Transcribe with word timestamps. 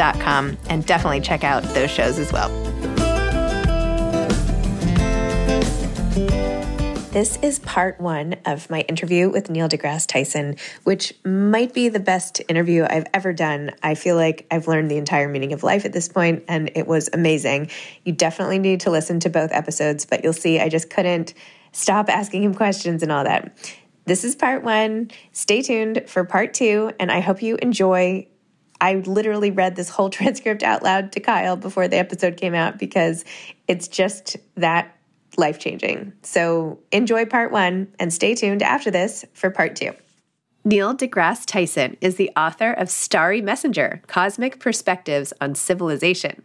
and 0.00 0.84
definitely 0.86 1.20
check 1.20 1.44
out 1.44 1.62
those 1.74 1.90
shows 1.90 2.18
as 2.18 2.32
well. 2.32 2.48
This 7.12 7.36
is 7.42 7.58
part 7.58 8.00
one 8.00 8.36
of 8.46 8.70
my 8.70 8.80
interview 8.82 9.28
with 9.28 9.50
Neil 9.50 9.68
deGrasse 9.68 10.06
Tyson, 10.06 10.56
which 10.84 11.12
might 11.26 11.74
be 11.74 11.90
the 11.90 12.00
best 12.00 12.40
interview 12.48 12.86
I've 12.88 13.04
ever 13.12 13.34
done. 13.34 13.72
I 13.82 13.96
feel 13.96 14.16
like 14.16 14.46
I've 14.50 14.66
learned 14.66 14.90
the 14.90 14.96
entire 14.96 15.28
meaning 15.28 15.52
of 15.52 15.62
life 15.62 15.84
at 15.84 15.92
this 15.92 16.08
point, 16.08 16.42
and 16.48 16.70
it 16.74 16.86
was 16.86 17.10
amazing. 17.12 17.70
You 18.06 18.12
definitely 18.14 18.58
need 18.58 18.80
to 18.80 18.90
listen 18.90 19.20
to 19.20 19.28
both 19.28 19.52
episodes, 19.52 20.06
but 20.06 20.24
you'll 20.24 20.32
see 20.32 20.58
I 20.58 20.70
just 20.70 20.88
couldn't 20.88 21.34
stop 21.72 22.08
asking 22.08 22.44
him 22.44 22.54
questions 22.54 23.02
and 23.02 23.12
all 23.12 23.24
that. 23.24 23.58
This 24.06 24.24
is 24.24 24.34
part 24.34 24.62
one. 24.62 25.10
Stay 25.32 25.60
tuned 25.60 26.04
for 26.06 26.24
part 26.24 26.54
two, 26.54 26.92
and 26.98 27.12
I 27.12 27.20
hope 27.20 27.42
you 27.42 27.58
enjoy. 27.60 28.26
I 28.82 28.96
literally 28.96 29.52
read 29.52 29.76
this 29.76 29.88
whole 29.88 30.10
transcript 30.18 30.62
out 30.62 30.82
loud 30.82 31.12
to 31.12 31.20
Kyle 31.20 31.56
before 31.56 31.88
the 31.88 31.96
episode 31.96 32.36
came 32.36 32.54
out 32.54 32.78
because 32.78 33.24
it's 33.68 33.88
just 33.88 34.36
that 34.56 34.94
life 35.38 35.58
changing. 35.58 36.12
So 36.22 36.78
enjoy 36.90 37.24
part 37.24 37.52
one 37.52 37.88
and 37.98 38.12
stay 38.12 38.34
tuned 38.34 38.62
after 38.62 38.90
this 38.90 39.24
for 39.32 39.48
part 39.50 39.76
two. 39.76 39.92
Neil 40.64 40.94
deGrasse 40.94 41.46
Tyson 41.46 41.96
is 42.00 42.16
the 42.16 42.30
author 42.36 42.72
of 42.72 42.90
Starry 42.90 43.40
Messenger 43.40 44.02
Cosmic 44.06 44.60
Perspectives 44.60 45.32
on 45.40 45.54
Civilization. 45.54 46.42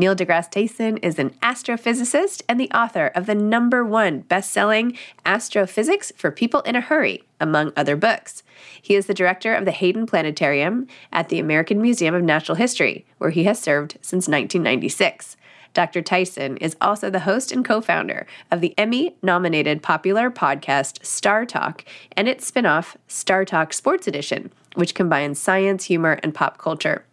Neil 0.00 0.14
deGrasse 0.14 0.48
Tyson 0.48 0.96
is 0.98 1.18
an 1.18 1.30
astrophysicist 1.42 2.42
and 2.48 2.60
the 2.60 2.70
author 2.70 3.08
of 3.16 3.26
the 3.26 3.34
number 3.34 3.84
one 3.84 4.20
best 4.20 4.52
selling 4.52 4.96
Astrophysics 5.26 6.12
for 6.16 6.30
People 6.30 6.60
in 6.60 6.76
a 6.76 6.80
Hurry, 6.80 7.24
among 7.40 7.72
other 7.76 7.96
books. 7.96 8.44
He 8.80 8.94
is 8.94 9.06
the 9.06 9.14
director 9.14 9.52
of 9.54 9.64
the 9.64 9.72
Hayden 9.72 10.06
Planetarium 10.06 10.86
at 11.12 11.30
the 11.30 11.40
American 11.40 11.82
Museum 11.82 12.14
of 12.14 12.22
Natural 12.22 12.54
History, 12.54 13.06
where 13.18 13.30
he 13.30 13.42
has 13.44 13.58
served 13.58 13.98
since 14.00 14.28
1996. 14.28 15.36
Dr. 15.74 16.00
Tyson 16.00 16.58
is 16.58 16.76
also 16.80 17.10
the 17.10 17.20
host 17.20 17.50
and 17.50 17.64
co 17.64 17.80
founder 17.80 18.24
of 18.52 18.60
the 18.60 18.74
Emmy 18.78 19.16
nominated 19.20 19.82
popular 19.82 20.30
podcast 20.30 21.04
Star 21.04 21.44
Talk 21.44 21.84
and 22.12 22.28
its 22.28 22.46
spin 22.46 22.66
off, 22.66 22.96
Star 23.08 23.44
Talk 23.44 23.72
Sports 23.72 24.06
Edition, 24.06 24.52
which 24.76 24.94
combines 24.94 25.40
science, 25.40 25.84
humor, 25.86 26.20
and 26.22 26.32
pop 26.32 26.56
culture. 26.56 27.04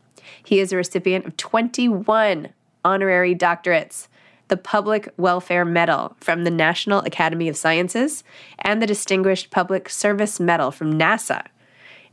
He 0.43 0.59
is 0.59 0.71
a 0.71 0.77
recipient 0.77 1.25
of 1.25 1.35
21 1.35 2.49
honorary 2.85 3.35
doctorates, 3.35 4.07
the 4.47 4.55
Public 4.55 5.09
Welfare 5.17 5.65
Medal 5.65 6.15
from 6.21 6.43
the 6.43 6.51
National 6.51 6.99
Academy 6.99 7.49
of 7.49 7.57
Sciences, 7.57 8.23
and 8.59 8.81
the 8.81 8.87
Distinguished 8.87 9.49
Public 9.49 9.89
Service 9.89 10.39
Medal 10.39 10.71
from 10.71 10.93
NASA. 10.93 11.47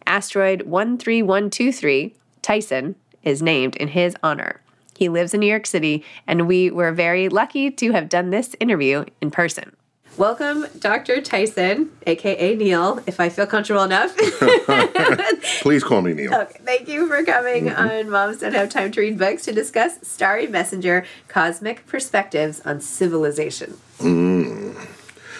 Asteroid 0.06 0.62
13123, 0.62 2.14
Tyson, 2.40 2.96
is 3.22 3.42
named 3.42 3.76
in 3.76 3.88
his 3.88 4.16
honor. 4.22 4.62
He 4.96 5.08
lives 5.08 5.34
in 5.34 5.40
New 5.40 5.46
York 5.46 5.66
City, 5.66 6.04
and 6.26 6.48
we 6.48 6.70
were 6.70 6.92
very 6.92 7.28
lucky 7.28 7.70
to 7.70 7.92
have 7.92 8.08
done 8.08 8.30
this 8.30 8.56
interview 8.58 9.04
in 9.20 9.30
person. 9.30 9.76
Welcome, 10.18 10.66
Dr. 10.78 11.22
Tyson, 11.22 11.90
aka 12.06 12.54
Neil, 12.54 13.00
if 13.06 13.18
I 13.18 13.30
feel 13.30 13.46
comfortable 13.46 13.82
enough. 13.82 14.14
Please 15.62 15.82
call 15.82 16.02
me 16.02 16.12
Neil. 16.12 16.34
Okay, 16.34 16.60
thank 16.64 16.86
you 16.86 17.08
for 17.08 17.24
coming 17.24 17.64
mm-hmm. 17.64 17.80
on 17.80 18.10
Moms 18.10 18.40
Don't 18.40 18.52
Have 18.52 18.68
Time 18.68 18.92
to 18.92 19.00
Read 19.00 19.18
Books 19.18 19.44
to 19.46 19.52
discuss 19.52 19.98
Starry 20.02 20.46
Messenger 20.46 21.06
Cosmic 21.28 21.86
Perspectives 21.86 22.60
on 22.60 22.82
Civilization. 22.82 23.78
Mm. 23.98 24.76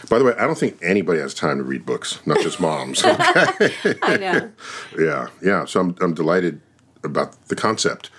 By 0.08 0.19
the 0.19 0.24
way, 0.24 0.32
I 0.38 0.46
don't 0.46 0.58
think 0.58 0.78
anybody 0.82 1.20
has 1.20 1.34
time 1.34 1.58
to 1.58 1.64
read 1.64 1.84
books, 1.84 2.20
not 2.26 2.40
just 2.40 2.58
moms. 2.58 3.02
I 3.04 4.16
know. 4.18 4.52
yeah, 4.98 5.28
yeah. 5.42 5.66
So 5.66 5.80
I'm, 5.80 5.96
I'm 6.00 6.14
delighted 6.14 6.62
about 7.04 7.48
the 7.48 7.56
concept. 7.56 8.10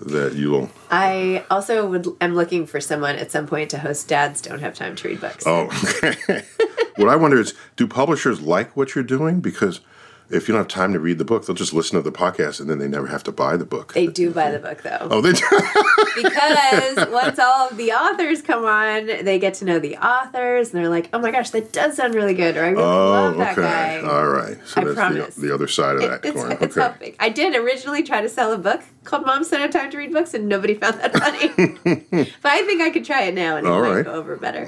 That 0.00 0.34
you'll. 0.34 0.70
I 0.90 1.44
also 1.50 1.88
would 1.88 2.06
I'm 2.20 2.34
looking 2.34 2.66
for 2.66 2.80
someone 2.80 3.16
at 3.16 3.30
some 3.30 3.46
point 3.46 3.70
to 3.70 3.78
host 3.78 4.08
Dads 4.08 4.40
Don't 4.40 4.60
Have 4.60 4.74
Time 4.74 4.94
to 4.96 5.08
Read 5.08 5.20
Books. 5.20 5.44
Oh, 5.46 5.66
what 6.96 7.08
I 7.08 7.16
wonder 7.16 7.40
is, 7.40 7.54
do 7.76 7.86
publishers 7.86 8.40
like 8.40 8.76
what 8.76 8.94
you're 8.94 9.04
doing? 9.04 9.40
Because 9.40 9.80
if 10.28 10.48
you 10.48 10.52
don't 10.52 10.62
have 10.62 10.68
time 10.68 10.92
to 10.92 10.98
read 10.98 11.18
the 11.18 11.24
book, 11.24 11.46
they'll 11.46 11.54
just 11.54 11.72
listen 11.72 11.96
to 11.96 12.02
the 12.02 12.16
podcast 12.16 12.60
and 12.60 12.68
then 12.68 12.78
they 12.78 12.88
never 12.88 13.06
have 13.06 13.22
to 13.24 13.32
buy 13.32 13.56
the 13.56 13.64
book. 13.64 13.94
They 13.94 14.08
do 14.08 14.30
buy 14.30 14.50
the 14.50 14.58
book 14.58 14.82
though. 14.82 15.08
Oh, 15.10 15.20
they 15.20 15.32
do. 15.32 15.44
because 16.22 17.08
once 17.10 17.38
all 17.38 17.68
of 17.68 17.76
the 17.76 17.92
authors 17.92 18.42
come 18.42 18.64
on, 18.64 19.06
they 19.06 19.38
get 19.38 19.54
to 19.54 19.64
know 19.64 19.78
the 19.78 19.96
authors, 19.96 20.72
and 20.72 20.82
they're 20.82 20.90
like, 20.90 21.08
"Oh 21.12 21.18
my 21.18 21.30
gosh, 21.30 21.50
that 21.50 21.72
does 21.72 21.96
sound 21.96 22.14
really 22.14 22.34
good," 22.34 22.56
or 22.56 22.64
"I 22.64 22.70
really 22.70 22.82
oh, 22.82 23.10
love 23.10 23.36
that 23.38 23.58
okay. 23.58 23.62
guy." 23.62 24.00
All 24.00 24.26
right. 24.26 24.58
So 24.66 24.80
I 24.80 24.84
that's 24.84 24.96
promise. 24.96 25.34
The, 25.36 25.46
the 25.46 25.54
other 25.54 25.68
side 25.68 25.96
of 25.96 26.02
that 26.02 26.24
It's, 26.24 26.40
coin. 26.40 26.52
it's 26.52 26.76
okay. 26.76 26.80
helping. 26.80 27.16
I 27.20 27.28
did 27.28 27.54
originally 27.54 28.02
try 28.02 28.20
to 28.20 28.28
sell 28.28 28.52
a 28.52 28.58
book 28.58 28.82
called 29.06 29.24
Mom 29.24 29.44
Have 29.44 29.70
Time 29.70 29.90
to 29.90 29.96
Read 29.96 30.12
Books," 30.12 30.34
and 30.34 30.48
nobody 30.48 30.74
found 30.74 31.00
that 31.00 31.12
funny. 31.16 31.48
but 32.42 32.52
I 32.52 32.62
think 32.66 32.82
I 32.82 32.90
could 32.90 33.04
try 33.04 33.22
it 33.22 33.34
now, 33.34 33.56
and 33.56 33.66
it 33.66 33.70
All 33.70 33.80
might 33.80 33.90
right. 33.94 34.04
go 34.04 34.12
over 34.12 34.36
better. 34.36 34.66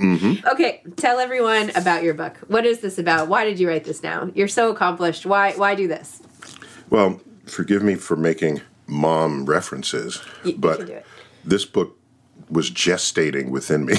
Okay, 0.52 0.82
tell 0.96 1.18
everyone 1.18 1.70
about 1.76 2.02
your 2.02 2.14
book. 2.14 2.36
What 2.48 2.64
is 2.64 2.80
this 2.80 2.98
about? 2.98 3.28
Why 3.28 3.44
did 3.44 3.58
you 3.60 3.68
write 3.68 3.84
this 3.84 4.00
down? 4.00 4.32
You're 4.34 4.48
so 4.48 4.70
accomplished. 4.70 5.26
Why? 5.26 5.52
Why 5.52 5.74
do 5.74 5.86
this? 5.88 6.22
Well, 6.88 7.20
forgive 7.46 7.82
me 7.82 7.96
for 7.96 8.16
making 8.16 8.62
mom 8.86 9.44
references, 9.44 10.22
You- 10.44 10.52
you 10.52 10.58
but 10.58 10.78
can 10.78 10.86
do 10.86 10.92
it. 10.94 11.06
this 11.44 11.64
book 11.66 11.96
was 12.48 12.70
gestating 12.70 13.50
within 13.50 13.84
me. 13.84 13.94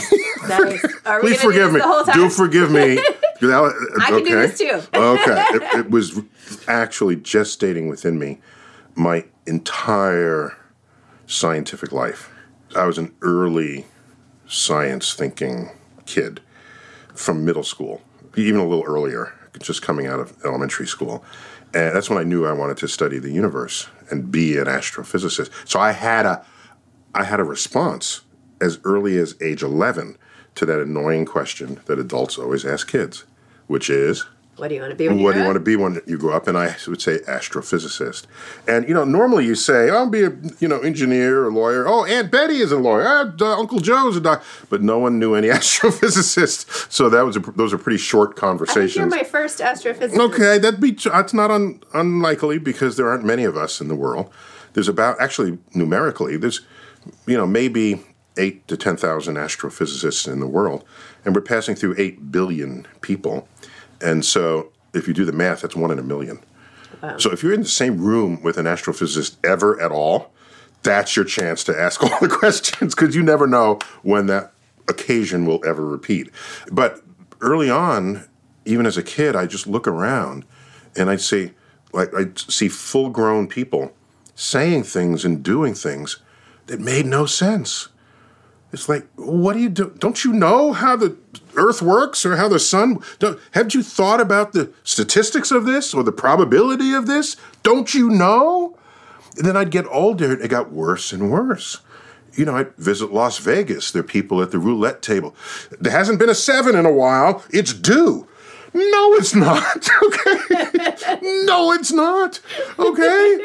Nice. 0.48 0.82
Please 1.22 1.40
do 1.42 1.48
forgive 1.50 1.66
this 1.66 1.74
me. 1.74 1.80
the 1.82 1.86
whole 1.88 2.04
time? 2.04 2.16
Do 2.16 2.30
forgive 2.30 2.72
me. 2.72 3.00
Uh, 3.42 3.72
I 4.02 4.08
can 4.10 4.24
do 4.26 4.36
this 4.36 4.58
too. 4.58 4.82
okay. 4.94 5.46
It, 5.54 5.62
it 5.80 5.90
was 5.90 6.20
actually 6.68 7.16
gestating 7.16 7.88
within 7.88 8.20
me 8.20 8.42
my 8.96 9.24
entire 9.50 10.56
scientific 11.26 11.92
life. 11.92 12.32
I 12.76 12.86
was 12.86 12.98
an 12.98 13.14
early 13.22 13.86
science 14.48 15.14
thinking 15.14 15.72
kid 16.06 16.42
from 17.16 17.44
middle 17.44 17.64
school, 17.64 18.02
even 18.38 18.60
a 18.60 18.68
little 18.68 18.86
earlier, 18.86 19.34
just 19.60 19.82
coming 19.82 20.08
out 20.08 20.20
of 20.20 20.38
elementary 20.46 20.88
school. 20.88 21.26
And 21.74 21.96
that's 21.96 22.10
when 22.10 22.20
I 22.20 22.24
knew 22.24 22.46
I 22.46 22.54
wanted 22.54 22.78
to 22.78 22.88
study 22.88 23.20
the 23.20 23.32
universe 23.32 23.90
and 24.10 24.32
be 24.32 24.58
an 24.58 24.66
astrophysicist. 24.66 25.52
So 25.68 25.80
I 25.80 25.92
had 25.92 26.26
a 26.26 26.46
I 27.14 27.24
had 27.24 27.40
a 27.40 27.44
response 27.44 28.22
as 28.62 28.80
early 28.84 29.18
as 29.18 29.36
age 29.42 29.64
11 29.64 30.16
to 30.56 30.66
that 30.66 30.80
annoying 30.80 31.26
question 31.26 31.80
that 31.86 31.98
adults 31.98 32.38
always 32.38 32.66
ask 32.66 32.88
kids, 32.88 33.24
which 33.66 33.90
is, 33.90 34.26
What 34.60 34.68
do 34.68 34.76
you 34.76 34.82
want 34.82 34.92
to 34.92 34.96
be? 34.96 35.08
When 35.08 35.24
what 35.24 35.34
do 35.34 35.40
you 35.40 35.44
grow 35.44 35.54
want 35.54 35.56
to 35.56 35.62
up? 35.62 35.66
be 35.66 35.76
when 35.76 36.02
you 36.06 36.18
grow 36.18 36.36
up? 36.36 36.48
And 36.48 36.58
I 36.58 36.76
would 36.88 37.02
say 37.02 37.20
astrophysicist. 37.20 38.26
And 38.68 38.88
you 38.88 38.94
know, 38.94 39.06
normally 39.06 39.46
you 39.46 39.56
say, 39.56 39.90
"I'll 39.90 40.10
be 40.10 40.24
a 40.24 40.32
you 40.60 40.68
know 40.68 40.80
engineer 40.80 41.46
or 41.46 41.52
lawyer." 41.52 41.88
Oh, 41.88 42.06
Aunt 42.06 42.32
Betty 42.32 42.58
is 42.58 42.72
a 42.72 42.78
lawyer. 42.78 43.08
Uh, 43.08 43.60
Uncle 43.60 43.80
Joe's 43.80 44.18
a 44.18 44.22
doctor 44.22 44.46
But 44.70 44.82
no 44.82 45.00
one 45.00 45.20
knew 45.20 45.34
any 45.34 45.48
astrophysicists 45.60 46.92
So 46.92 47.10
that 47.10 47.22
was 47.22 47.38
a, 47.38 47.40
those 47.40 47.74
are 47.74 47.78
pretty 47.78 47.98
short 47.98 48.36
think 48.40 48.96
you're 48.96 49.06
my 49.08 49.24
first 49.24 49.60
astrophysicist. 49.60 50.20
Okay, 50.20 50.58
that'd 50.58 50.80
be 50.82 50.92
that's 50.92 51.34
not 51.34 51.52
un, 51.52 51.82
unlikely 51.94 52.58
because 52.60 52.98
there 52.98 53.10
aren't 53.10 53.24
many 53.24 53.44
of 53.44 53.56
us 53.58 53.82
in 53.82 53.88
the 53.88 53.96
world. 53.96 54.30
There's 54.74 54.88
about 54.88 55.20
actually 55.20 55.58
numerically 55.74 56.38
there's 56.38 56.62
you 57.26 57.38
know 57.38 57.48
maybe 57.48 58.04
eight 58.38 58.68
to 58.68 58.78
ten 58.78 58.98
thousand 58.98 59.36
astrophysicists 59.36 60.32
in 60.32 60.40
the 60.40 60.48
world, 60.48 60.84
and 61.26 61.36
we're 61.36 61.42
passing 61.42 61.76
through 61.76 61.96
eight 61.98 62.32
billion 62.32 62.88
people, 63.02 63.48
and 64.02 64.26
so 64.26 64.72
if 64.94 65.08
you 65.08 65.14
do 65.14 65.26
the 65.26 65.32
math, 65.32 65.62
that's 65.62 65.76
one 65.76 65.92
in 65.92 66.00
a 66.00 66.04
million. 66.04 66.40
So 67.18 67.32
if 67.32 67.44
you're 67.44 67.54
in 67.54 67.62
the 67.62 67.68
same 67.68 67.98
room 67.98 68.42
with 68.44 68.58
an 68.58 68.66
astrophysicist 68.66 69.38
ever 69.46 69.80
at 69.82 69.92
all, 69.92 70.34
that's 70.84 71.16
your 71.16 71.26
chance 71.26 71.64
to 71.66 71.80
ask 71.80 72.04
all 72.04 72.20
the 72.20 72.28
questions 72.28 72.96
because 72.96 73.16
you 73.16 73.24
never 73.24 73.48
know 73.48 73.80
when 74.02 74.28
that 74.28 74.52
occasion 74.88 75.46
will 75.46 75.64
ever 75.66 75.86
repeat. 75.86 76.30
But 76.72 77.02
early 77.42 77.70
on, 77.70 78.26
even 78.66 78.86
as 78.86 78.98
a 78.98 79.04
kid, 79.04 79.36
I 79.36 79.46
just 79.46 79.68
look 79.68 79.88
around 79.88 80.46
and 80.96 81.10
I'd 81.10 81.22
see, 81.22 81.52
like, 81.94 82.14
I'd 82.14 82.38
see 82.38 82.68
full 82.68 83.10
grown 83.10 83.48
people 83.48 83.94
saying 84.36 84.84
things 84.84 85.26
and 85.26 85.44
doing 85.44 85.74
things 85.74 86.18
that 86.68 86.80
made 86.80 87.06
no 87.06 87.26
sense. 87.26 87.90
It's 88.72 88.88
like, 88.88 89.08
what 89.16 89.54
do 89.54 89.60
you 89.60 89.70
do? 89.70 89.96
Don't 89.98 90.24
you 90.24 90.32
know 90.32 90.74
how 90.74 90.96
the 90.96 91.18
Earth 91.56 91.82
works 91.82 92.26
or 92.26 92.36
how 92.36 92.48
the 92.48 92.60
sun? 92.60 93.00
Haven't 93.52 93.74
you 93.74 93.82
thought 93.82 94.22
about 94.22 94.54
the 94.54 94.72
statistics 94.84 95.50
of 95.52 95.66
this 95.66 95.94
or 95.94 96.04
the 96.04 96.12
probability 96.12 96.94
of 96.94 97.08
this? 97.08 97.36
Don't 97.64 97.94
you 97.94 98.10
know? 98.10 98.78
And 99.38 99.46
then 99.46 99.58
I'd 99.58 99.72
get 99.72 99.86
older 99.90 100.34
and 100.34 100.42
it 100.42 100.50
got 100.50 100.72
worse 100.72 101.12
and 101.12 101.32
worse. 101.32 101.82
You 102.34 102.46
know, 102.46 102.56
I'd 102.58 102.76
visit 102.76 103.12
Las 103.12 103.40
Vegas. 103.40 103.92
There 103.92 104.02
are 104.02 104.04
people 104.04 104.42
at 104.42 104.52
the 104.52 104.60
roulette 104.60 105.02
table. 105.02 105.36
There 105.80 105.92
hasn't 105.92 106.20
been 106.20 106.30
a 106.30 106.36
seven 106.36 106.76
in 106.76 106.86
a 106.86 106.94
while. 106.94 107.44
It's 107.50 107.74
due. 107.74 108.28
No, 108.74 109.14
it's 109.16 109.34
not. 109.34 109.90
Okay. 110.10 111.18
no, 111.46 111.72
it's 111.72 111.92
not. 111.92 112.40
Okay. 112.78 113.40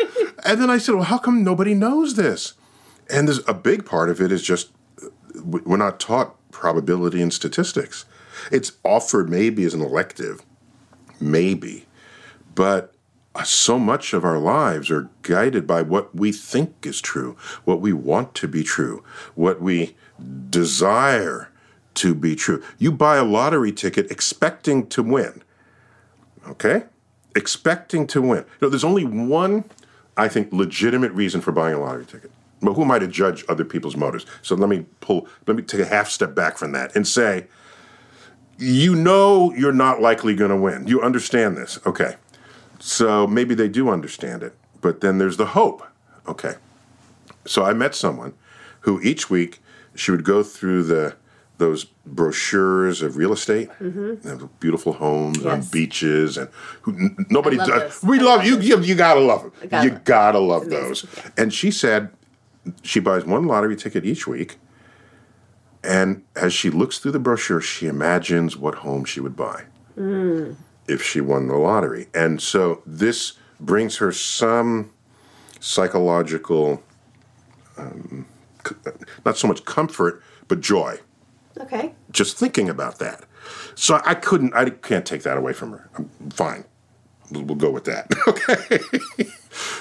And 0.45 0.61
then 0.61 0.71
I 0.71 0.79
said, 0.79 0.95
well, 0.95 1.05
how 1.05 1.19
come 1.19 1.43
nobody 1.45 1.75
knows 1.75 2.15
this? 2.15 2.55
And 3.11 3.29
there's 3.29 3.47
a 3.49 3.55
big 3.55 3.85
part 3.85 4.11
of 4.11 4.21
it 4.21 4.33
is 4.33 4.43
just 4.43 4.71
we're 5.45 5.77
not 5.77 6.01
taught 6.01 6.37
probability 6.51 7.21
and 7.21 7.33
statistics. 7.33 8.05
It's 8.51 8.73
offered 8.85 9.29
maybe 9.29 9.65
as 9.65 9.75
an 9.75 9.81
elective, 9.81 10.43
maybe, 11.21 11.87
but 12.55 12.95
so 13.45 13.79
much 13.79 14.13
of 14.13 14.25
our 14.25 14.39
lives 14.39 14.91
are 14.91 15.11
guided 15.23 15.67
by 15.67 15.83
what 15.83 16.15
we 16.15 16.31
think 16.31 16.87
is 16.87 17.01
true, 17.01 17.37
what 17.65 17.81
we 17.81 17.93
want 17.93 18.35
to 18.37 18.47
be 18.47 18.63
true, 18.63 19.03
what 19.35 19.61
we 19.61 19.97
desire 20.51 21.51
to 21.95 22.15
be 22.15 22.37
true. 22.37 22.63
You 22.79 22.93
buy 22.93 23.17
a 23.17 23.25
lottery 23.25 23.73
ticket 23.73 24.11
expecting 24.11 24.87
to 24.89 25.03
win, 25.03 25.43
okay? 26.47 26.85
Expecting 27.35 28.07
to 28.09 28.23
win. 28.23 28.39
You 28.39 28.45
know, 28.63 28.69
there's 28.69 28.85
only 28.85 29.05
one, 29.05 29.65
I 30.17 30.29
think, 30.29 30.53
legitimate 30.53 31.13
reason 31.13 31.41
for 31.41 31.51
buying 31.51 31.75
a 31.75 31.81
lottery 31.81 32.07
ticket. 32.07 32.31
But 32.65 32.75
who 32.75 32.83
am 32.83 32.91
I 32.91 32.99
to 32.99 33.07
judge 33.07 33.45
other 33.49 33.65
people's 33.65 33.97
motives? 33.97 34.27
So 34.43 34.55
let 34.55 34.69
me 34.69 34.87
pull, 35.01 35.29
let 35.47 35.57
me 35.57 35.63
take 35.63 35.81
a 35.81 35.87
half 35.87 36.09
step 36.09 36.35
back 36.35 36.57
from 36.57 36.73
that 36.73 36.95
and 36.97 37.07
say, 37.07 37.47
you 38.59 38.95
know 38.95 39.53
you're 39.55 39.73
not 39.73 40.01
likely 40.01 40.35
going 40.35 40.51
to 40.51 40.57
win. 40.57 40.87
You 40.87 41.03
understand 41.03 41.57
this. 41.57 41.79
Okay. 41.87 42.17
So 42.79 43.27
maybe 43.27 43.55
they 43.55 43.69
do 43.69 43.89
understand 43.89 44.43
it, 44.43 44.55
but 44.81 45.01
then 45.01 45.19
there's 45.19 45.37
the 45.37 45.47
hope. 45.47 45.83
Okay. 46.29 46.55
So 47.47 47.65
I 47.65 47.73
met 47.73 47.95
someone 47.95 48.35
who 48.81 49.01
each 49.01 49.31
week 49.31 49.61
she 49.95 50.11
would 50.11 50.25
go 50.25 50.43
through 50.43 50.85
the 50.85 51.17
those 51.59 51.85
brochures 52.05 53.01
of 53.01 53.17
real 53.17 53.33
estate, 53.33 53.69
mm-hmm. 53.81 54.27
have 54.29 54.61
beautiful 54.61 54.93
homes 54.93 55.47
on 55.47 55.63
beaches, 55.71 56.37
and 56.37 56.49
who, 56.83 56.93
n- 56.93 57.27
nobody 57.31 57.57
love 57.57 57.69
does. 57.69 58.03
We 58.03 58.19
I 58.19 58.23
love, 58.23 58.39
love 58.39 58.47
you, 58.47 58.59
you. 58.59 58.81
You 58.81 58.95
gotta 58.97 59.21
love 59.21 59.43
them. 59.43 59.53
gotta 59.69 59.87
you 59.87 59.93
love 59.93 60.05
gotta 60.05 60.39
love 60.41 60.69
those. 60.69 61.07
yeah. 61.17 61.31
And 61.37 61.55
she 61.55 61.71
said 61.71 62.11
she 62.83 63.01
buys 63.01 63.25
one 63.25 63.47
lottery 63.47 63.77
ticket 63.77 64.05
each 64.05 64.27
week, 64.27 64.57
and 65.83 66.23
as 66.35 66.53
she 66.53 66.71
looks 66.71 66.99
through 66.99 67.13
the 67.13 67.19
brochure, 67.19 67.61
she 67.61 67.87
imagines 67.87 68.57
what 68.57 68.77
home 68.77 69.05
she 69.05 69.21
would 69.21 69.37
buy 69.37 69.65
if 70.89 71.03
she 71.03 71.21
won 71.21 71.47
the 71.49 71.57
lottery. 71.57 72.09
And 72.15 72.41
so 72.41 72.83
this 72.87 73.35
brings 73.61 73.99
her 73.99 74.13
some 74.13 74.91
psychological, 75.61 76.83
um, 77.77 78.27
not 79.25 79.37
so 79.37 79.47
much 79.49 79.65
comfort, 79.65 80.23
but 80.49 80.61
joy. 80.61 80.99
Okay. 81.61 81.95
Just 82.11 82.37
thinking 82.37 82.69
about 82.69 82.99
that. 82.99 83.25
So 83.75 84.01
I 84.05 84.15
couldn't, 84.15 84.55
I 84.55 84.71
can't 84.71 85.07
take 85.07 85.23
that 85.23 85.37
away 85.37 85.53
from 85.53 85.73
her. 85.73 85.91
I'm 85.97 86.09
fine. 86.31 86.65
We'll 87.31 87.45
we'll 87.45 87.57
go 87.57 87.71
with 87.71 87.85
that. 87.85 88.11
Okay. 88.29 88.79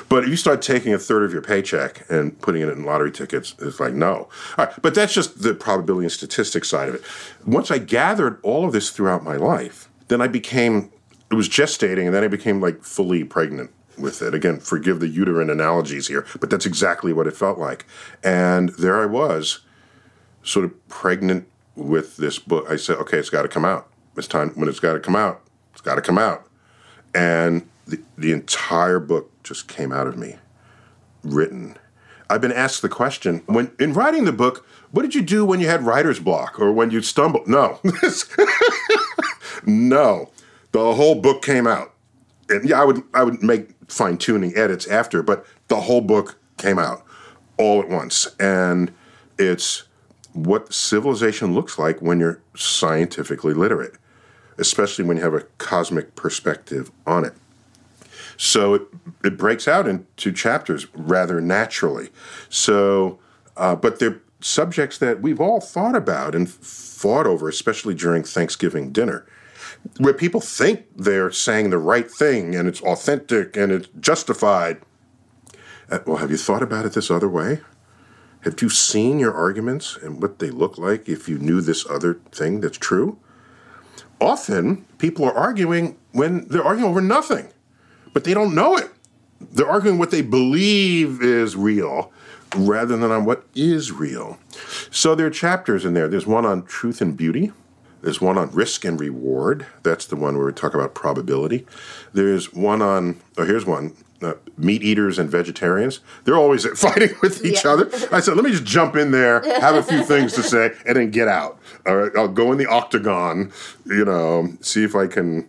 But 0.10 0.24
if 0.24 0.30
you 0.30 0.36
start 0.36 0.62
taking 0.62 0.94
a 0.94 1.00
third 1.00 1.24
of 1.24 1.32
your 1.32 1.42
paycheck 1.42 2.06
and 2.10 2.40
putting 2.42 2.62
it 2.62 2.70
in 2.70 2.84
lottery 2.84 3.12
tickets, 3.12 3.56
it's 3.60 3.80
like, 3.80 3.94
no. 3.94 4.30
All 4.58 4.66
right. 4.66 4.74
But 4.82 4.96
that's 4.96 5.14
just 5.14 5.42
the 5.42 5.54
probability 5.54 6.06
and 6.06 6.12
statistics 6.12 6.70
side 6.70 6.90
of 6.90 6.96
it. 6.96 7.04
Once 7.46 7.72
I 7.72 7.78
gathered 7.78 8.40
all 8.44 8.66
of 8.66 8.72
this 8.72 8.90
throughout 8.90 9.24
my 9.24 9.36
life, 9.36 9.90
then 10.08 10.22
I 10.22 10.28
became, 10.28 10.92
it 11.32 11.36
was 11.36 11.50
gestating, 11.50 12.06
and 12.06 12.14
then 12.14 12.24
I 12.24 12.28
became 12.28 12.62
like 12.62 12.84
fully 12.84 13.24
pregnant 13.24 13.72
with 13.98 14.22
it. 14.22 14.34
Again, 14.34 14.60
forgive 14.60 15.00
the 15.00 15.08
uterine 15.08 15.50
analogies 15.50 16.08
here, 16.08 16.26
but 16.40 16.50
that's 16.50 16.66
exactly 16.66 17.14
what 17.14 17.28
it 17.28 17.36
felt 17.36 17.58
like. 17.58 17.86
And 18.24 18.70
there 18.70 19.02
I 19.02 19.06
was, 19.06 19.60
sort 20.44 20.66
of 20.66 20.88
pregnant 20.90 21.48
with 21.76 22.18
this 22.18 22.40
book. 22.40 22.66
I 22.70 22.76
said, 22.76 22.98
okay, 22.98 23.18
it's 23.18 23.30
got 23.30 23.44
to 23.44 23.48
come 23.48 23.66
out. 23.66 23.88
It's 24.16 24.28
time 24.28 24.50
when 24.52 24.70
it's 24.70 24.80
got 24.80 24.94
to 24.94 25.00
come 25.00 25.16
out. 25.16 25.42
It's 25.72 25.82
got 25.82 25.96
to 25.96 26.02
come 26.02 26.18
out. 26.18 26.48
And 27.16 27.68
the, 27.86 28.00
the 28.18 28.32
entire 28.32 29.00
book 29.00 29.32
just 29.44 29.68
came 29.68 29.92
out 29.92 30.08
of 30.08 30.18
me, 30.18 30.38
written. 31.24 31.78
I've 32.30 32.42
been 32.42 32.52
asked 32.52 32.82
the 32.82 32.90
question 32.90 33.44
when 33.46 33.72
in 33.80 33.94
writing 33.94 34.26
the 34.26 34.32
book, 34.32 34.66
what 34.92 35.02
did 35.04 35.16
you 35.16 35.22
do 35.22 35.46
when 35.46 35.60
you 35.60 35.68
had 35.68 35.84
writer's 35.84 36.20
block 36.20 36.60
or 36.60 36.72
when 36.72 36.92
you 36.92 37.02
stumbled? 37.02 37.48
No, 37.48 37.80
no, 39.66 40.30
the 40.72 40.94
whole 40.94 41.16
book 41.16 41.42
came 41.44 41.68
out, 41.68 41.94
and 42.50 42.68
yeah, 42.68 42.82
I 42.82 42.86
would 42.86 43.04
I 43.14 43.24
would 43.24 43.44
make 43.44 43.70
fine 43.88 44.18
tuning 44.18 44.56
edits 44.56 44.88
after, 44.88 45.22
but 45.22 45.46
the 45.68 45.82
whole 45.82 46.02
book 46.02 46.38
came 46.58 46.80
out. 46.80 47.04
all 47.58 47.82
at 47.82 47.90
once. 47.90 48.28
And 48.40 48.92
it's 49.38 49.84
what 50.34 50.74
civilization 50.74 51.54
looks 51.54 51.78
like 51.78 52.02
when 52.02 52.20
you're 52.20 52.42
scientifically 52.56 53.54
literate, 53.54 53.94
especially 54.58 55.06
when 55.06 55.18
you 55.18 55.24
have 55.24 55.34
a 55.34 55.42
cosmic 55.58 56.16
perspective 56.16 56.92
on 57.06 57.26
it. 57.26 57.34
So 58.44 58.74
it, 58.74 58.82
it 59.24 59.38
breaks 59.38 59.70
out 59.70 59.88
into 59.88 60.34
chapters 60.34 60.86
rather 60.94 61.40
naturally. 61.40 62.10
So, 62.50 63.18
uh, 63.56 63.78
but 63.78 64.00
they're 64.00 64.22
subjects 64.42 64.98
that 64.98 65.22
we've 65.22 65.40
all 65.40 65.62
thought 65.62 65.96
about 65.96 66.36
and 66.36 66.50
fought 66.50 67.26
over, 67.26 67.48
especially 67.48 67.96
during 67.96 68.22
Thanksgiving 68.22 68.92
dinner, 68.92 69.26
where 69.98 70.14
people 70.14 70.42
think 70.42 70.86
they're 70.94 71.32
saying 71.32 71.70
the 71.70 71.78
right 71.78 72.12
thing 72.12 72.54
and 72.54 72.68
it's 72.68 72.82
authentic 72.82 73.56
and 73.56 73.72
it's 73.72 73.88
justified. 74.02 74.82
Uh, 75.90 76.00
well, 76.06 76.18
have 76.18 76.30
you 76.30 76.36
thought 76.36 76.62
about 76.62 76.86
it 76.86 76.92
this 76.92 77.10
other 77.10 77.30
way? 77.30 77.62
Have 78.42 78.62
you 78.62 78.68
seen 78.68 79.20
your 79.20 79.34
arguments 79.34 79.96
and 79.96 80.22
what 80.22 80.40
they 80.40 80.50
look 80.50 80.78
like 80.78 81.08
if 81.08 81.30
you 81.30 81.38
knew 81.38 81.62
this 81.62 81.90
other 81.90 82.16
thing 82.34 82.60
that's 82.60 82.78
true? 82.78 83.18
Often, 84.20 84.84
people 84.98 85.24
are 85.24 85.34
arguing 85.34 85.96
when 86.12 86.46
they're 86.50 86.64
arguing 86.64 86.90
over 86.90 87.00
nothing, 87.00 87.54
but 88.14 88.24
they 88.24 88.34
don't 88.34 88.56
know 88.56 88.78
it. 88.78 88.90
They're 89.52 89.70
arguing 89.70 89.98
what 89.98 90.12
they 90.12 90.22
believe 90.22 91.22
is 91.22 91.56
real 91.56 92.12
rather 92.56 92.96
than 92.96 93.12
on 93.12 93.26
what 93.26 93.46
is 93.56 93.92
real. 93.92 94.38
So 94.92 95.16
there 95.16 95.28
are 95.28 95.32
chapters 95.32 95.86
in 95.86 95.94
there. 95.94 96.08
There's 96.08 96.28
one 96.28 96.46
on 96.46 96.64
truth 96.66 97.02
and 97.02 97.18
beauty. 97.18 97.52
There's 98.02 98.22
one 98.22 98.38
on 98.38 98.52
risk 98.52 98.86
and 98.86 99.00
reward. 99.00 99.66
That's 99.84 100.06
the 100.06 100.16
one 100.16 100.38
where 100.38 100.46
we 100.46 100.54
talk 100.54 100.74
about 100.74 100.94
probability. 100.94 101.66
There's 102.14 102.54
one 102.54 102.82
on, 102.82 103.20
oh, 103.38 103.46
here's 103.46 103.66
one 103.66 103.96
uh, 104.22 104.34
meat 104.58 104.84
eaters 104.84 105.18
and 105.18 105.30
vegetarians. 105.30 106.00
They're 106.26 106.36
always 106.38 106.66
fighting 106.80 107.16
with 107.22 107.44
each 107.46 107.64
Yeah. 107.66 107.72
other. 107.72 107.90
I 108.12 108.20
said, 108.20 108.36
let 108.36 108.44
me 108.46 108.52
just 108.52 108.66
jump 108.66 108.96
in 108.96 109.12
there, 109.12 109.42
have 109.62 109.76
a 109.76 109.84
few 109.84 110.04
things 110.06 110.34
to 110.34 110.44
say, 110.44 110.72
and 110.86 110.96
then 110.98 111.12
get 111.12 111.28
out. 111.28 111.60
All 111.88 111.96
right, 111.96 112.12
I'll 112.16 112.28
go 112.28 112.52
in 112.52 112.58
the 112.58 112.68
octagon, 112.68 113.52
you 113.86 114.06
know, 114.06 114.50
see 114.62 114.84
if 114.84 114.96
I 114.96 115.08
can 115.08 115.48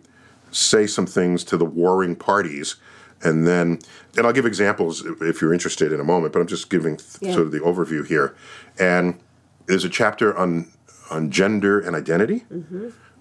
say 0.55 0.87
some 0.87 1.05
things 1.05 1.43
to 1.45 1.57
the 1.57 1.65
warring 1.65 2.15
parties. 2.15 2.75
And 3.21 3.47
then, 3.47 3.79
and 4.17 4.25
I'll 4.25 4.33
give 4.33 4.45
examples 4.45 5.05
if, 5.05 5.41
you're 5.41 5.53
interested 5.53 5.91
in 5.91 5.99
a 5.99 6.03
moment, 6.03 6.33
but 6.33 6.39
I'm 6.39 6.47
just 6.47 6.69
giving 6.69 6.97
th- 6.97 7.33
sort 7.33 7.45
of 7.45 7.51
the 7.51 7.59
overview 7.59 8.05
here. 8.05 8.35
And 8.79 9.19
there's 9.67 9.83
a 9.83 9.89
chapter 9.89 10.37
on 10.37 10.71
on 11.11 11.29
gender 11.29 11.79
and 11.79 11.95
identity, 11.95 12.45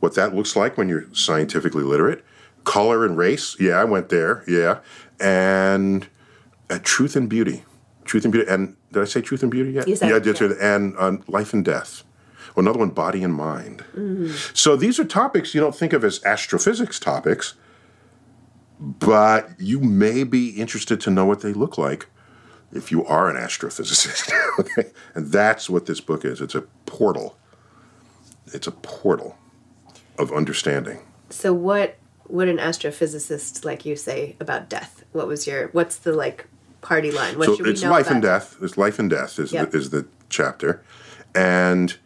what 0.00 0.14
that 0.14 0.34
looks 0.34 0.56
like 0.56 0.78
when 0.78 0.88
you're 0.88 1.04
scientifically 1.12 1.82
literate, 1.82 2.24
color 2.64 3.04
and 3.04 3.16
race. 3.18 3.56
Yeah, 3.60 3.74
I 3.74 3.84
went 3.84 4.08
there. 4.08 4.42
Yeah, 4.48 4.78
and 5.20 6.06
uh, 6.70 6.78
truth 6.82 7.14
and 7.14 7.28
beauty, 7.28 7.62
truth 8.04 8.24
and 8.24 8.32
beauty. 8.32 8.50
And 8.50 8.76
did 8.92 9.02
I 9.02 9.04
say 9.04 9.20
truth 9.20 9.42
and 9.42 9.50
beauty 9.50 9.72
yet? 9.72 9.86
Yeah, 9.86 9.96
I 10.00 10.16
it, 10.16 10.22
did. 10.22 10.40
yeah. 10.40 10.52
And 10.60 10.96
um, 10.98 11.24
life 11.28 11.52
and 11.52 11.64
death. 11.64 12.04
Another 12.56 12.78
one, 12.78 12.90
body 12.90 13.22
and 13.22 13.34
mind. 13.34 13.84
So 14.54 14.76
these 14.76 14.98
are 14.98 15.04
topics 15.04 15.54
you 15.54 15.60
don't 15.60 15.74
think 15.74 15.92
of 15.92 16.04
as 16.04 16.22
astrophysics 16.24 16.98
topics, 17.00 17.54
but 18.80 19.50
you 19.58 19.80
may 19.80 20.24
be 20.24 20.50
interested 20.50 21.00
to 21.02 21.10
know 21.10 21.24
what 21.24 21.40
they 21.40 21.52
look 21.52 21.78
like 21.78 22.08
if 22.72 22.90
you 22.90 23.04
are 23.06 23.30
an 23.30 23.36
astrophysicist. 23.36 24.32
okay? 24.58 24.90
And 25.14 25.30
that's 25.30 25.70
what 25.70 25.86
this 25.86 26.00
book 26.00 26.24
is. 26.24 26.40
It's 26.40 26.54
a 26.54 26.62
portal. 26.86 27.38
It's 28.52 28.66
a 28.66 28.72
portal 28.72 29.36
of 30.18 30.32
understanding. 30.32 31.00
So 31.30 31.52
what 31.52 31.96
would 32.28 32.48
an 32.48 32.58
astrophysicist 32.58 33.64
like 33.64 33.84
you 33.84 33.96
say 33.96 34.36
about 34.40 34.68
death? 34.68 35.04
What 35.12 35.26
was 35.26 35.46
your 35.46 35.68
what's 35.68 35.96
the 35.96 36.12
like 36.12 36.46
party 36.80 37.10
line? 37.10 37.38
What 37.38 37.46
so 37.46 37.56
should 37.56 37.66
we 37.66 37.72
it's 37.72 37.82
know 37.82 37.90
life 37.90 38.10
and 38.10 38.22
death. 38.22 38.56
It's 38.60 38.76
life 38.76 38.98
and 38.98 39.10
death 39.10 39.38
is, 39.38 39.52
Yep. 39.52 39.70
the, 39.70 39.78
is 39.78 39.90
the 39.90 40.06
chapter. 40.28 40.82
And 41.34 41.96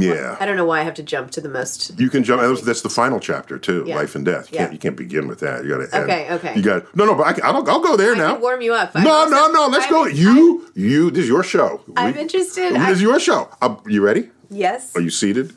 yeah. 0.00 0.36
I 0.40 0.46
don't 0.46 0.56
know 0.56 0.64
why 0.64 0.80
I 0.80 0.82
have 0.82 0.94
to 0.94 1.02
jump 1.02 1.30
to 1.32 1.40
the 1.40 1.48
most 1.48 1.98
You 1.98 2.08
can 2.10 2.24
jump. 2.24 2.40
That's, 2.42 2.62
that's 2.62 2.82
the 2.82 2.88
final 2.88 3.20
chapter 3.20 3.58
too. 3.58 3.84
Yeah. 3.86 3.96
Life 3.96 4.14
and 4.14 4.24
death. 4.24 4.50
You 4.52 4.56
Yeah. 4.56 4.62
can't, 4.64 4.72
you 4.74 4.78
can't 4.78 4.96
begin 4.96 5.28
with 5.28 5.40
that. 5.40 5.64
You 5.64 5.70
got 5.70 5.86
to 5.90 5.94
end. 5.94 6.04
Okay, 6.10 6.32
okay. 6.34 6.54
You 6.56 6.62
got 6.62 6.94
no, 6.96 7.04
no. 7.06 7.14
But 7.14 7.26
I 7.26 7.32
can, 7.34 7.44
I'll, 7.44 7.68
I'll 7.68 7.80
go 7.80 7.96
there 7.96 8.14
I 8.14 8.18
now. 8.18 8.38
warm 8.38 8.60
you 8.60 8.74
up. 8.74 8.92
I'm 8.94 9.04
no, 9.04 9.10
also- 9.10 9.30
no, 9.34 9.52
no. 9.52 9.66
Let's 9.68 9.84
I'm- 9.86 9.92
go. 9.94 10.06
You, 10.06 10.70
you. 10.74 11.10
This 11.10 11.22
is 11.24 11.28
your 11.28 11.42
show. 11.42 11.82
I'm 11.96 12.14
We- 12.14 12.20
interested. 12.20 12.74
This 12.74 12.88
is 12.90 13.02
your 13.02 13.18
show. 13.20 13.48
Uh, 13.60 13.76
you 13.86 14.02
ready? 14.02 14.30
Yes. 14.50 14.94
Are 14.96 15.00
you 15.00 15.10
seated? 15.10 15.54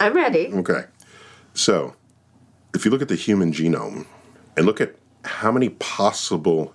I'm 0.00 0.14
ready. 0.14 0.52
Okay. 0.52 0.84
So, 1.54 1.94
if 2.74 2.84
you 2.84 2.90
look 2.90 3.02
at 3.02 3.08
the 3.08 3.14
human 3.14 3.52
genome 3.52 4.06
and 4.56 4.66
look 4.66 4.80
at 4.80 4.96
how 5.24 5.52
many 5.52 5.68
possible 5.68 6.74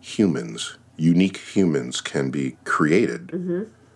humans, 0.00 0.76
unique 0.96 1.36
humans, 1.36 2.00
can 2.00 2.30
be 2.30 2.56
created 2.64 3.30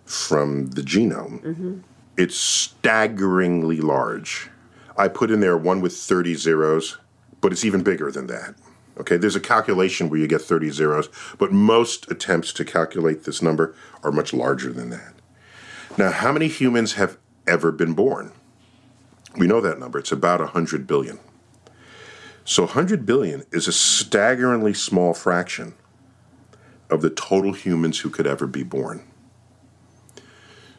from 0.05 0.67
the 0.67 0.81
genome, 0.81 1.81
it's 2.17 2.35
staggeringly 2.35 3.81
large. 3.81 4.49
I 4.97 5.07
put 5.07 5.31
in 5.31 5.39
there 5.39 5.57
one 5.57 5.81
with 5.81 5.95
30 5.95 6.35
zeros, 6.35 6.97
but 7.39 7.51
it's 7.51 7.65
even 7.65 7.83
bigger 7.83 8.11
than 8.11 8.27
that. 8.27 8.55
Okay, 8.97 9.17
there's 9.17 9.35
a 9.35 9.41
calculation 9.41 10.09
where 10.09 10.19
you 10.19 10.27
get 10.27 10.41
30 10.41 10.69
zeros, 10.69 11.09
but 11.37 11.51
most 11.51 12.11
attempts 12.11 12.53
to 12.53 12.65
calculate 12.65 13.23
this 13.23 13.41
number 13.41 13.73
are 14.03 14.11
much 14.11 14.33
larger 14.33 14.71
than 14.71 14.89
that. 14.89 15.13
Now, 15.97 16.11
how 16.11 16.31
many 16.31 16.47
humans 16.47 16.93
have 16.93 17.17
ever 17.47 17.71
been 17.71 17.93
born? 17.93 18.31
We 19.37 19.47
know 19.47 19.61
that 19.61 19.79
number. 19.79 19.97
It's 19.97 20.11
about 20.11 20.39
100 20.39 20.85
billion. 20.85 21.19
So 22.43 22.63
100 22.63 23.05
billion 23.05 23.45
is 23.51 23.67
a 23.67 23.73
staggeringly 23.73 24.73
small 24.73 25.13
fraction 25.13 25.73
of 26.89 27.01
the 27.01 27.09
total 27.09 27.53
humans 27.53 27.99
who 27.99 28.09
could 28.09 28.27
ever 28.27 28.45
be 28.45 28.63
born. 28.63 29.03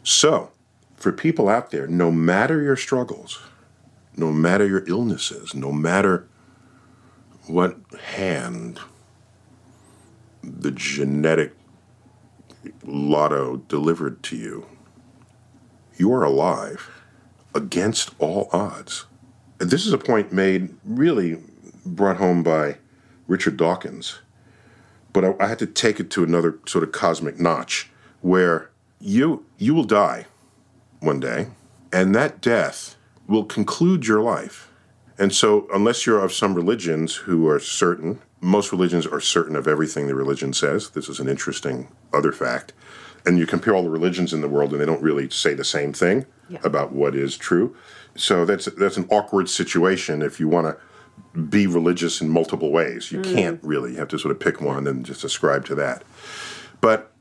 So, 0.03 0.51
for 1.03 1.13
people 1.13 1.49
out 1.49 1.71
there, 1.71 1.87
no 1.89 2.13
matter 2.13 2.63
your 2.63 2.77
struggles, 2.77 3.41
no 4.17 4.31
matter 4.31 4.67
your 4.67 4.85
illnesses, 4.87 5.53
no 5.55 5.73
matter 5.73 6.29
what 7.47 7.77
hand 8.15 8.79
the 10.43 10.71
genetic 10.71 11.55
lotto 12.85 13.57
delivered 13.69 14.23
to 14.23 14.37
you, 14.37 14.67
you 15.97 16.13
are 16.13 16.23
alive 16.23 16.91
against 17.53 18.11
all 18.21 18.49
odds. 18.53 19.07
And 19.59 19.71
this 19.71 19.87
is 19.87 19.93
a 19.93 19.99
point 19.99 20.33
made 20.33 20.75
really 20.85 21.39
brought 21.85 22.17
home 22.19 22.45
by 22.45 22.79
Richard 23.27 23.57
Dawkins, 23.57 24.21
but 25.13 25.25
I, 25.25 25.35
I 25.41 25.49
had 25.49 25.59
to 25.59 25.67
take 25.67 25.99
it 25.99 26.11
to 26.11 26.23
another 26.23 26.59
sort 26.67 26.85
of 26.85 26.93
cosmic 26.93 27.41
notch 27.41 27.91
where 28.21 28.71
you 29.01 29.45
you 29.59 29.75
will 29.75 29.85
die 29.85 30.27
one 31.03 31.21
day, 31.21 31.49
and 31.93 32.15
that 32.15 32.41
death 32.41 32.97
will 33.27 33.45
conclude 33.45 34.07
your 34.07 34.21
life. 34.21 34.71
And 35.19 35.35
so, 35.35 35.69
unless 35.73 36.07
you're 36.07 36.25
of 36.25 36.33
some 36.33 36.55
religions 36.55 37.15
who 37.15 37.47
are 37.49 37.61
certain, 37.61 38.21
most 38.41 38.73
religions 38.73 39.07
are 39.07 39.21
certain 39.21 39.57
of 39.57 39.69
everything 39.69 40.07
the 40.07 40.15
religion 40.15 40.53
says. 40.53 40.91
This 40.91 41.09
is 41.09 41.21
an 41.21 41.29
interesting 41.29 41.89
other 42.13 42.33
fact. 42.33 42.73
And 43.25 43.39
you 43.39 43.47
compare 43.47 43.75
all 43.75 43.85
the 43.85 43.91
religions 43.91 44.33
in 44.33 44.41
the 44.41 44.49
world, 44.49 44.73
and 44.73 44.81
they 44.81 44.87
don't 44.87 45.03
really 45.03 45.31
say 45.31 45.55
the 45.55 45.65
same 45.65 45.93
thing 45.93 46.27
Yeah. 46.49 46.59
about 46.65 46.93
what 46.93 47.15
is 47.15 47.37
true. 47.37 47.77
So 48.17 48.45
that's 48.45 48.67
that's 48.67 48.97
an 48.97 49.07
awkward 49.11 49.49
situation 49.49 50.23
if 50.23 50.41
you 50.41 50.49
want 50.49 50.67
to 50.67 51.41
be 51.41 51.67
religious 51.67 52.21
in 52.21 52.29
multiple 52.29 52.73
ways. 52.73 53.13
You 53.13 53.21
mm. 53.21 53.35
can't 53.35 53.61
really. 53.63 53.93
You 53.93 53.99
have 53.99 54.09
to 54.09 54.19
sort 54.19 54.33
of 54.33 54.41
pick 54.41 54.61
one 54.61 54.87
and 54.87 55.05
just 55.07 55.25
ascribe 55.25 55.65
to 55.67 55.75
that. 55.77 56.03
But 56.81 57.13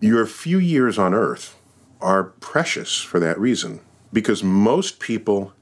your 0.00 0.24
few 0.26 0.58
years 0.58 0.98
on 0.98 1.12
Earth 1.12 1.56
are 2.02 2.24
precious 2.24 2.98
for 2.98 3.18
that 3.20 3.38
reason, 3.38 3.80
because 4.12 4.42
most 4.42 4.98
people 4.98 5.52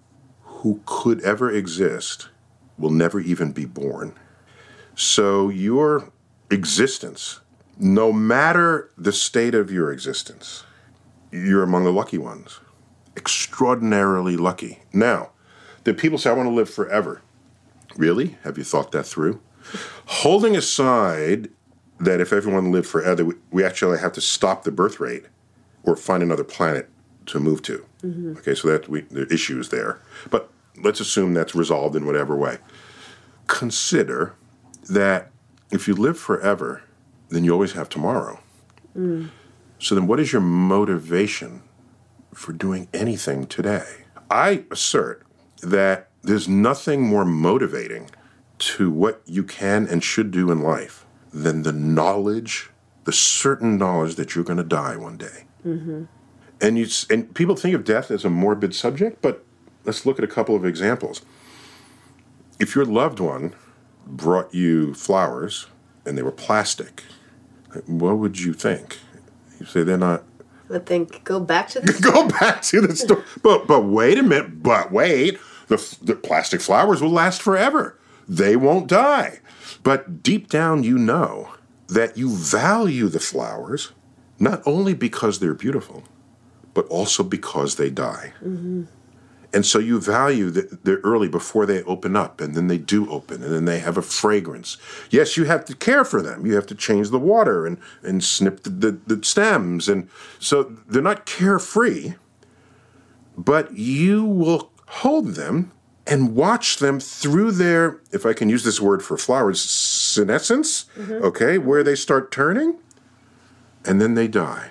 who 0.42 0.80
could 0.86 1.20
ever 1.22 1.50
exist 1.50 2.28
will 2.78 2.90
never 2.90 3.20
even 3.20 3.52
be 3.52 3.64
born. 3.64 4.14
So 4.94 5.48
your 5.48 6.10
existence, 6.50 7.40
no 7.78 8.12
matter 8.12 8.90
the 8.98 9.12
state 9.12 9.54
of 9.54 9.70
your 9.70 9.92
existence, 9.92 10.64
you're 11.30 11.62
among 11.62 11.84
the 11.84 11.92
lucky 11.92 12.18
ones. 12.18 12.60
Extraordinarily 13.16 14.36
lucky. 14.36 14.80
Now, 14.92 15.30
the 15.84 15.94
people 15.94 16.18
say, 16.18 16.30
I 16.30 16.34
want 16.34 16.48
to 16.48 16.54
live 16.54 16.68
forever. 16.68 17.22
Really? 17.96 18.38
Have 18.42 18.58
you 18.58 18.64
thought 18.64 18.92
that 18.92 19.06
through? 19.06 19.40
Holding 20.06 20.56
aside 20.56 21.50
that 21.98 22.20
if 22.20 22.32
everyone 22.32 22.72
lived 22.72 22.86
forever, 22.86 23.34
we- 23.50 23.64
actually 23.64 23.98
have 23.98 24.12
to 24.12 24.20
stop 24.20 24.64
the 24.64 24.72
birth 24.72 25.00
rate 25.00 25.24
or 25.84 25.96
find 25.96 26.22
another 26.22 26.44
planet 26.44 26.88
to 27.26 27.40
move 27.40 27.62
to. 27.62 27.84
Mm-hmm. 28.02 28.38
Okay, 28.38 28.54
so 28.54 28.68
that 28.68 28.88
we 28.88 29.02
the 29.02 29.32
issues 29.32 29.68
there. 29.68 30.00
But 30.30 30.50
let's 30.76 31.00
assume 31.00 31.34
that's 31.34 31.54
resolved 31.54 31.96
in 31.96 32.06
whatever 32.06 32.36
way. 32.36 32.58
Consider 33.46 34.34
that 34.88 35.30
if 35.70 35.86
you 35.86 35.94
live 35.94 36.18
forever, 36.18 36.82
then 37.28 37.44
you 37.44 37.52
always 37.52 37.72
have 37.72 37.88
tomorrow. 37.88 38.40
Mm. 38.96 39.30
So 39.78 39.94
then 39.94 40.06
what 40.06 40.20
is 40.20 40.32
your 40.32 40.42
motivation 40.42 41.62
for 42.34 42.52
doing 42.52 42.88
anything 42.92 43.46
today? 43.46 44.04
I 44.30 44.64
assert 44.70 45.26
that 45.62 46.08
there's 46.22 46.48
nothing 46.48 47.02
more 47.02 47.24
motivating 47.24 48.10
to 48.58 48.90
what 48.90 49.22
you 49.24 49.42
can 49.42 49.86
and 49.86 50.04
should 50.04 50.30
do 50.30 50.50
in 50.50 50.60
life 50.60 51.06
than 51.32 51.62
the 51.62 51.72
knowledge, 51.72 52.70
the 53.04 53.10
the 53.10 53.12
certain 53.12 53.78
knowledge 53.78 54.16
that 54.16 54.34
you're 54.34 54.44
going 54.44 54.58
to 54.58 54.62
die 54.62 54.96
one 54.96 55.16
day. 55.16 55.44
Mm-hmm. 55.64 56.04
And 56.60 56.78
you 56.78 56.86
and 57.08 57.34
people 57.34 57.56
think 57.56 57.74
of 57.74 57.84
death 57.84 58.10
as 58.10 58.24
a 58.24 58.30
morbid 58.30 58.74
subject, 58.74 59.22
but 59.22 59.44
let's 59.84 60.04
look 60.04 60.18
at 60.18 60.24
a 60.24 60.28
couple 60.28 60.54
of 60.54 60.64
examples. 60.64 61.22
If 62.58 62.74
your 62.74 62.84
loved 62.84 63.20
one 63.20 63.54
brought 64.06 64.52
you 64.54 64.92
flowers 64.94 65.66
and 66.04 66.18
they 66.18 66.22
were 66.22 66.32
plastic, 66.32 67.04
what 67.86 68.18
would 68.18 68.38
you 68.38 68.52
think? 68.52 68.98
You 69.58 69.66
say 69.66 69.82
they're 69.82 69.96
not 69.96 70.24
I 70.72 70.78
think, 70.78 71.24
go 71.24 71.40
back 71.40 71.68
to 71.68 71.80
the 71.80 71.92
go 72.00 72.28
back 72.28 72.62
to 72.62 72.80
the 72.80 72.94
store. 72.94 73.24
But 73.42 73.66
but 73.66 73.82
wait 73.82 74.18
a 74.18 74.22
minute. 74.22 74.62
But 74.62 74.92
wait, 74.92 75.38
the 75.68 75.98
the 76.02 76.14
plastic 76.14 76.60
flowers 76.60 77.02
will 77.02 77.10
last 77.10 77.42
forever. 77.42 77.98
They 78.28 78.56
won't 78.56 78.86
die. 78.86 79.40
But 79.82 80.22
deep 80.22 80.48
down, 80.48 80.84
you 80.84 80.98
know 80.98 81.54
that 81.88 82.16
you 82.16 82.30
value 82.30 83.08
the 83.08 83.18
flowers 83.18 83.92
not 84.40 84.62
only 84.66 84.94
because 84.94 85.38
they're 85.38 85.54
beautiful, 85.54 86.02
but 86.74 86.86
also 86.86 87.22
because 87.22 87.76
they 87.76 87.90
die. 87.90 88.32
Mm-hmm. 88.42 88.84
And 89.52 89.66
so 89.66 89.80
you 89.80 90.00
value 90.00 90.48
the, 90.50 90.78
the 90.84 90.96
early 90.98 91.28
before 91.28 91.66
they 91.66 91.82
open 91.82 92.14
up, 92.14 92.40
and 92.40 92.54
then 92.54 92.68
they 92.68 92.78
do 92.78 93.10
open, 93.10 93.42
and 93.42 93.52
then 93.52 93.64
they 93.64 93.80
have 93.80 93.96
a 93.96 94.02
fragrance. 94.02 94.76
Yes, 95.10 95.36
you 95.36 95.44
have 95.44 95.64
to 95.64 95.74
care 95.74 96.04
for 96.04 96.22
them. 96.22 96.46
You 96.46 96.54
have 96.54 96.66
to 96.66 96.74
change 96.74 97.10
the 97.10 97.18
water 97.18 97.66
and, 97.66 97.78
and 98.02 98.22
snip 98.22 98.62
the, 98.62 98.70
the, 98.70 98.90
the 99.14 99.24
stems. 99.24 99.88
And 99.88 100.08
so 100.38 100.62
they're 100.86 101.02
not 101.02 101.26
carefree, 101.26 102.14
but 103.36 103.76
you 103.76 104.24
will 104.24 104.70
hold 104.86 105.34
them 105.34 105.72
and 106.06 106.34
watch 106.34 106.78
them 106.78 107.00
through 107.00 107.52
their, 107.52 108.00
if 108.12 108.24
I 108.24 108.32
can 108.32 108.48
use 108.48 108.62
this 108.62 108.80
word 108.80 109.02
for 109.02 109.16
flowers, 109.16 109.60
senescence, 109.60 110.86
mm-hmm. 110.96 111.24
okay, 111.24 111.58
where 111.58 111.82
they 111.82 111.94
start 111.96 112.30
turning, 112.30 112.78
and 113.84 114.00
then 114.00 114.14
they 114.14 114.28
die. 114.28 114.70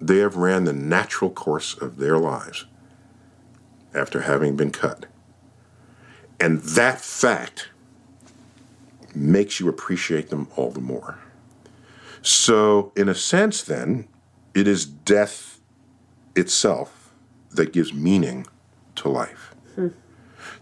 They 0.00 0.18
have 0.18 0.36
ran 0.36 0.64
the 0.64 0.72
natural 0.72 1.30
course 1.30 1.74
of 1.74 1.98
their 1.98 2.18
lives 2.18 2.64
after 3.94 4.22
having 4.22 4.56
been 4.56 4.70
cut. 4.70 5.06
And 6.38 6.60
that 6.60 7.00
fact 7.00 7.68
makes 9.14 9.60
you 9.60 9.68
appreciate 9.68 10.30
them 10.30 10.48
all 10.56 10.70
the 10.70 10.80
more. 10.80 11.18
So, 12.22 12.92
in 12.96 13.08
a 13.08 13.14
sense, 13.14 13.62
then, 13.62 14.08
it 14.54 14.66
is 14.66 14.84
death 14.84 15.60
itself 16.36 17.12
that 17.50 17.72
gives 17.72 17.92
meaning 17.92 18.46
to 18.96 19.08
life. 19.08 19.54
Hmm. 19.74 19.88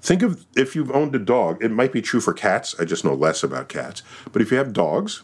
Think 0.00 0.23
of 0.23 0.47
if 0.57 0.75
you've 0.75 0.90
owned 0.90 1.14
a 1.14 1.19
dog, 1.19 1.62
it 1.62 1.71
might 1.71 1.93
be 1.93 2.02
true 2.02 2.21
for 2.21 2.33
cats. 2.33 2.75
I 2.78 2.85
just 2.85 3.05
know 3.05 3.14
less 3.14 3.43
about 3.43 3.69
cats. 3.69 4.02
But 4.33 4.43
if 4.43 4.50
you 4.50 4.57
have 4.59 4.73
dogs, 4.73 5.23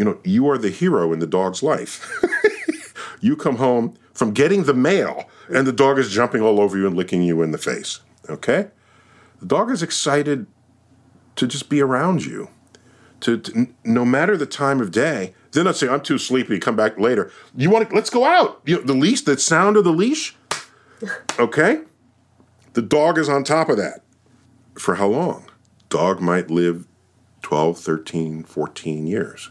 you 0.00 0.06
know, 0.06 0.18
you 0.24 0.48
are 0.48 0.56
the 0.56 0.70
hero 0.70 1.12
in 1.12 1.18
the 1.18 1.26
dog's 1.26 1.62
life. 1.62 2.24
you 3.20 3.36
come 3.36 3.56
home 3.56 3.98
from 4.14 4.32
getting 4.32 4.64
the 4.64 4.72
mail 4.72 5.28
and 5.50 5.66
the 5.66 5.72
dog 5.72 5.98
is 5.98 6.10
jumping 6.10 6.40
all 6.40 6.58
over 6.58 6.78
you 6.78 6.86
and 6.86 6.96
licking 6.96 7.22
you 7.22 7.42
in 7.42 7.50
the 7.50 7.58
face. 7.58 8.00
Okay? 8.30 8.68
The 9.40 9.46
dog 9.46 9.70
is 9.70 9.82
excited 9.82 10.46
to 11.36 11.46
just 11.46 11.68
be 11.68 11.82
around 11.82 12.24
you. 12.24 12.48
To, 13.20 13.36
to 13.36 13.68
no 13.84 14.06
matter 14.06 14.38
the 14.38 14.46
time 14.46 14.80
of 14.80 14.90
day, 14.90 15.34
they're 15.52 15.64
not 15.64 15.76
saying 15.76 15.92
I'm 15.92 16.00
too 16.00 16.16
sleepy. 16.16 16.58
Come 16.58 16.76
back 16.76 16.98
later. 16.98 17.30
You 17.54 17.68
want 17.68 17.90
to? 17.90 17.94
Let's 17.94 18.08
go 18.08 18.24
out. 18.24 18.62
You 18.64 18.76
know, 18.76 18.82
the 18.82 18.94
leash, 18.94 19.20
the 19.20 19.38
sound 19.38 19.76
of 19.76 19.84
the 19.84 19.92
leash. 19.92 20.34
Okay, 21.38 21.80
the 22.74 22.82
dog 22.82 23.16
is 23.16 23.26
on 23.30 23.42
top 23.42 23.70
of 23.70 23.78
that. 23.78 24.02
For 24.74 24.96
how 24.96 25.06
long? 25.06 25.46
Dog 25.88 26.20
might 26.20 26.50
live 26.50 26.86
12, 27.40 27.78
13, 27.78 28.44
14 28.44 29.06
years, 29.06 29.50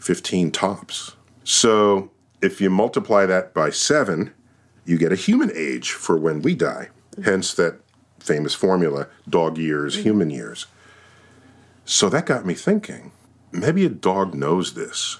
15 0.00 0.50
tops. 0.50 1.14
So 1.44 2.10
if 2.42 2.60
you 2.60 2.70
multiply 2.70 3.26
that 3.26 3.54
by 3.54 3.70
seven, 3.70 4.32
you 4.84 4.98
get 4.98 5.12
a 5.12 5.16
human 5.16 5.50
age 5.54 5.92
for 5.92 6.16
when 6.16 6.42
we 6.42 6.54
die. 6.54 6.88
Hence 7.24 7.54
that 7.54 7.80
famous 8.18 8.54
formula 8.54 9.08
dog 9.28 9.58
years, 9.58 9.94
mm-hmm. 9.94 10.02
human 10.02 10.30
years. 10.30 10.66
So 11.84 12.08
that 12.08 12.26
got 12.26 12.46
me 12.46 12.54
thinking 12.54 13.12
maybe 13.52 13.84
a 13.84 13.90
dog 13.90 14.34
knows 14.34 14.74
this. 14.74 15.18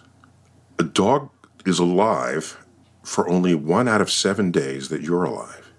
A 0.79 0.85
dog 0.85 1.31
is 1.67 1.79
alive 1.79 2.65
for 3.03 3.29
only 3.29 3.55
one 3.55 3.89
out 3.89 4.01
of 4.01 4.11
seven 4.11 4.51
days 4.51 4.89
that 4.89 5.03
you're 5.03 5.25
alive. 5.25 5.73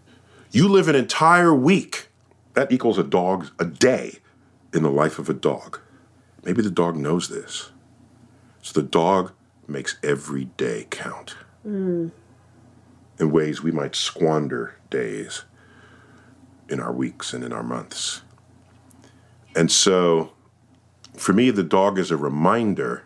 You 0.51 0.67
live 0.67 0.87
an 0.87 0.95
entire 0.95 1.53
week. 1.53 2.09
That 2.53 2.71
equals 2.71 2.97
a 2.97 3.03
dog 3.03 3.49
a 3.57 3.65
day 3.65 4.19
in 4.73 4.83
the 4.83 4.91
life 4.91 5.17
of 5.17 5.29
a 5.29 5.33
dog. 5.33 5.79
Maybe 6.43 6.61
the 6.61 6.69
dog 6.69 6.97
knows 6.97 7.29
this. 7.29 7.71
So 8.61 8.79
the 8.79 8.87
dog 8.87 9.33
makes 9.67 9.97
every 10.03 10.45
day 10.45 10.87
count 10.89 11.35
hmm. 11.63 12.09
in 13.19 13.31
ways 13.31 13.61
we 13.61 13.71
might 13.71 13.95
squander 13.95 14.75
days 14.89 15.45
in 16.69 16.79
our 16.79 16.91
weeks 16.91 17.33
and 17.33 17.43
in 17.43 17.51
our 17.51 17.63
months. 17.63 18.21
And 19.55 19.71
so 19.71 20.33
for 21.15 21.33
me, 21.33 21.49
the 21.49 21.63
dog 21.63 21.99
is 21.99 22.11
a 22.11 22.17
reminder 22.17 23.05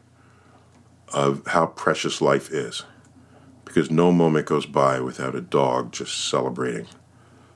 of 1.13 1.45
how 1.47 1.67
precious 1.67 2.21
life 2.21 2.51
is 2.51 2.83
because 3.63 3.89
no 3.89 4.11
moment 4.11 4.45
goes 4.45 4.65
by 4.65 4.99
without 4.99 5.35
a 5.35 5.41
dog 5.41 5.91
just 5.91 6.29
celebrating 6.29 6.87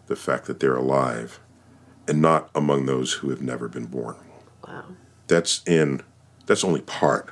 the 0.08 0.16
fact 0.16 0.46
that 0.46 0.60
they're 0.60 0.76
alive 0.76 1.40
and 2.08 2.22
not 2.22 2.50
among 2.56 2.86
those 2.86 3.14
who 3.14 3.30
have 3.30 3.42
never 3.42 3.68
been 3.68 3.86
born. 3.86 4.16
Wow. 4.68 4.86
That's 5.28 5.62
in 5.68 6.02
that's 6.48 6.64
only 6.64 6.82
part 6.82 7.32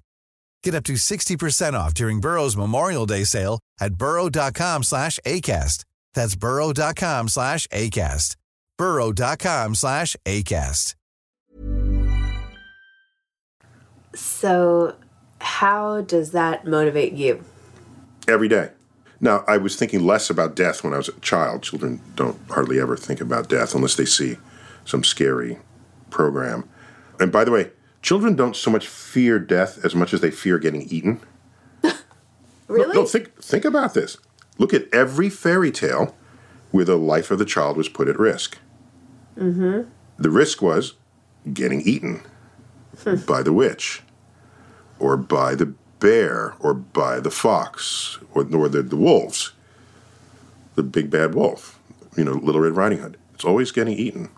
Get 0.63 0.75
up 0.75 0.83
to 0.85 0.93
60% 0.93 1.73
off 1.73 1.93
during 1.93 2.19
Burrow's 2.19 2.55
Memorial 2.55 3.05
Day 3.05 3.23
sale 3.23 3.59
at 3.79 3.95
burrow.com 3.95 4.83
slash 4.83 5.19
ACAST. 5.25 5.85
That's 6.13 6.35
burrow.com 6.35 7.29
slash 7.29 7.67
ACAST. 7.67 8.35
burrow.com 8.77 9.75
slash 9.75 10.15
ACAST. 10.25 10.95
So, 14.13 14.95
how 15.39 16.01
does 16.01 16.31
that 16.31 16.67
motivate 16.67 17.13
you? 17.13 17.43
Every 18.27 18.47
day. 18.47 18.71
Now, 19.21 19.43
I 19.47 19.57
was 19.57 19.75
thinking 19.75 20.03
less 20.05 20.29
about 20.29 20.55
death 20.55 20.83
when 20.83 20.93
I 20.93 20.97
was 20.97 21.07
a 21.07 21.19
child. 21.21 21.63
Children 21.63 22.01
don't 22.15 22.37
hardly 22.49 22.79
ever 22.79 22.97
think 22.97 23.21
about 23.21 23.49
death 23.49 23.73
unless 23.73 23.95
they 23.95 24.05
see 24.05 24.37
some 24.83 25.03
scary 25.03 25.59
program. 26.09 26.67
And 27.19 27.31
by 27.31 27.43
the 27.43 27.51
way, 27.51 27.71
children 28.01 28.35
don't 28.35 28.55
so 28.55 28.71
much 28.71 28.87
fear 28.87 29.39
death 29.39 29.83
as 29.83 29.95
much 29.95 30.13
as 30.13 30.21
they 30.21 30.31
fear 30.31 30.57
getting 30.59 30.83
eaten. 30.83 31.19
Really? 32.67 32.93
No, 32.93 33.05
think 33.05 33.35
think 33.43 33.65
about 33.65 33.95
this. 33.95 34.15
Look 34.57 34.73
at 34.73 34.87
every 34.93 35.29
fairy 35.29 35.71
tale 35.71 36.15
where 36.71 36.85
the 36.85 36.95
life 36.95 37.29
of 37.29 37.37
the 37.37 37.43
child 37.43 37.75
was 37.75 37.89
put 37.89 38.07
at 38.07 38.17
risk. 38.17 38.57
Mm-hmm. 39.37 39.89
The 40.17 40.29
risk 40.29 40.61
was 40.61 40.93
getting 41.53 41.81
eaten 41.81 42.21
by 43.27 43.43
the 43.43 43.51
witch, 43.51 44.03
or 44.99 45.17
by 45.17 45.55
the 45.55 45.73
bear, 45.99 46.53
or 46.59 46.73
by 46.73 47.19
the 47.19 47.31
fox, 47.31 48.19
or, 48.33 48.43
or 48.55 48.69
the, 48.69 48.81
the 48.83 48.95
wolves, 48.95 49.51
the 50.75 50.83
big 50.83 51.09
bad 51.09 51.35
wolf, 51.35 51.79
you 52.15 52.23
know, 52.23 52.33
Little 52.33 52.61
Red 52.61 52.77
Riding 52.77 52.99
Hood. 52.99 53.17
It's 53.33 53.43
always 53.43 53.71
getting 53.71 53.97
eaten. 53.97 54.29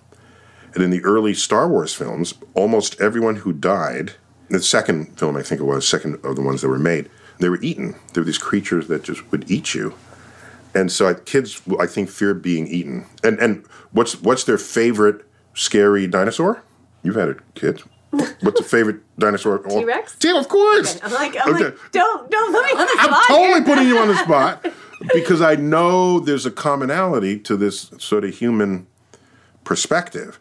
And 0.73 0.83
in 0.83 0.89
the 0.89 1.03
early 1.03 1.33
Star 1.33 1.67
Wars 1.67 1.93
films, 1.93 2.33
almost 2.55 2.99
everyone 2.99 3.37
who 3.37 3.53
died, 3.53 4.13
the 4.49 4.61
second 4.61 5.17
film, 5.19 5.35
I 5.37 5.43
think 5.43 5.61
it 5.61 5.65
was, 5.65 5.87
second 5.87 6.15
of 6.25 6.35
the 6.35 6.41
ones 6.41 6.61
that 6.61 6.69
were 6.69 6.79
made, 6.79 7.09
they 7.39 7.49
were 7.49 7.61
eaten. 7.61 7.95
They 8.13 8.21
were 8.21 8.25
these 8.25 8.37
creatures 8.37 8.87
that 8.87 9.03
just 9.03 9.31
would 9.31 9.49
eat 9.51 9.73
you. 9.75 9.93
And 10.75 10.91
so 10.91 11.07
I, 11.07 11.13
kids, 11.13 11.61
I 11.79 11.85
think, 11.85 12.09
fear 12.09 12.33
being 12.33 12.67
eaten. 12.67 13.05
And 13.23 13.37
and 13.39 13.63
what's 13.91 14.19
what's 14.21 14.43
their 14.45 14.57
favorite 14.57 15.23
scary 15.53 16.07
dinosaur? 16.07 16.63
You've 17.03 17.15
had 17.15 17.29
it, 17.29 17.37
kids. 17.53 17.83
What's 18.41 18.59
a 18.59 18.63
favorite 18.63 19.01
dinosaur? 19.19 19.59
T 19.59 19.83
Rex. 19.85 20.15
T, 20.17 20.35
of 20.35 20.47
course. 20.47 20.99
I'm 21.03 21.11
like, 21.13 21.35
I'm 21.43 21.53
Okay. 21.55 21.65
like, 21.65 21.77
don't, 21.91 22.29
don't 22.29 22.51
put 22.53 22.63
me 22.65 22.71
on 22.79 22.85
the 22.87 22.93
spot. 22.93 23.09
I'm 23.11 23.27
totally 23.27 23.53
here. 23.53 23.63
putting 23.63 23.87
you 23.87 23.97
on 23.99 24.07
the 24.07 24.17
spot 24.17 24.65
because 25.13 25.41
I 25.41 25.55
know 25.55 26.19
there's 26.19 26.45
a 26.45 26.51
commonality 26.51 27.39
to 27.39 27.57
this 27.57 27.91
sort 27.97 28.23
of 28.23 28.35
human 28.35 28.85
perspective, 29.63 30.39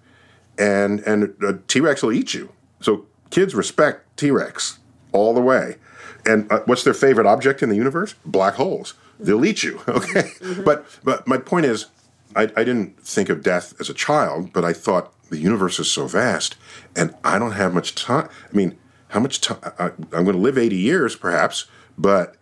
and 0.58 1.00
and 1.00 1.34
a 1.42 1.54
T 1.68 1.80
Rex 1.80 2.02
will 2.02 2.12
eat 2.12 2.34
you. 2.34 2.52
So 2.80 3.06
kids 3.30 3.54
respect 3.54 4.16
T 4.16 4.30
Rex 4.30 4.78
all 5.12 5.34
the 5.34 5.40
way. 5.40 5.76
And 6.24 6.50
uh, 6.52 6.60
what's 6.66 6.84
their 6.84 6.94
favorite 6.94 7.26
object 7.26 7.62
in 7.62 7.68
the 7.68 7.76
universe? 7.76 8.14
Black 8.24 8.54
holes. 8.54 8.94
They'll 9.18 9.44
eat 9.44 9.62
you. 9.62 9.80
Okay, 9.88 10.30
but 10.64 10.86
but 11.02 11.26
my 11.26 11.38
point 11.38 11.66
is, 11.66 11.86
I, 12.34 12.42
I 12.42 12.64
didn't 12.64 13.00
think 13.00 13.28
of 13.28 13.42
death 13.42 13.74
as 13.80 13.88
a 13.88 13.94
child, 13.94 14.52
but 14.52 14.64
I 14.64 14.72
thought 14.72 15.12
the 15.30 15.38
universe 15.38 15.78
is 15.78 15.90
so 15.90 16.06
vast, 16.06 16.56
and 16.96 17.14
I 17.24 17.38
don't 17.38 17.52
have 17.52 17.74
much 17.74 17.94
time. 17.94 18.28
I 18.52 18.56
mean, 18.56 18.78
how 19.08 19.20
much 19.20 19.40
time? 19.40 19.58
I'm 19.78 20.24
going 20.24 20.36
to 20.36 20.38
live 20.38 20.58
80 20.58 20.76
years, 20.76 21.16
perhaps, 21.16 21.66
but 21.98 22.36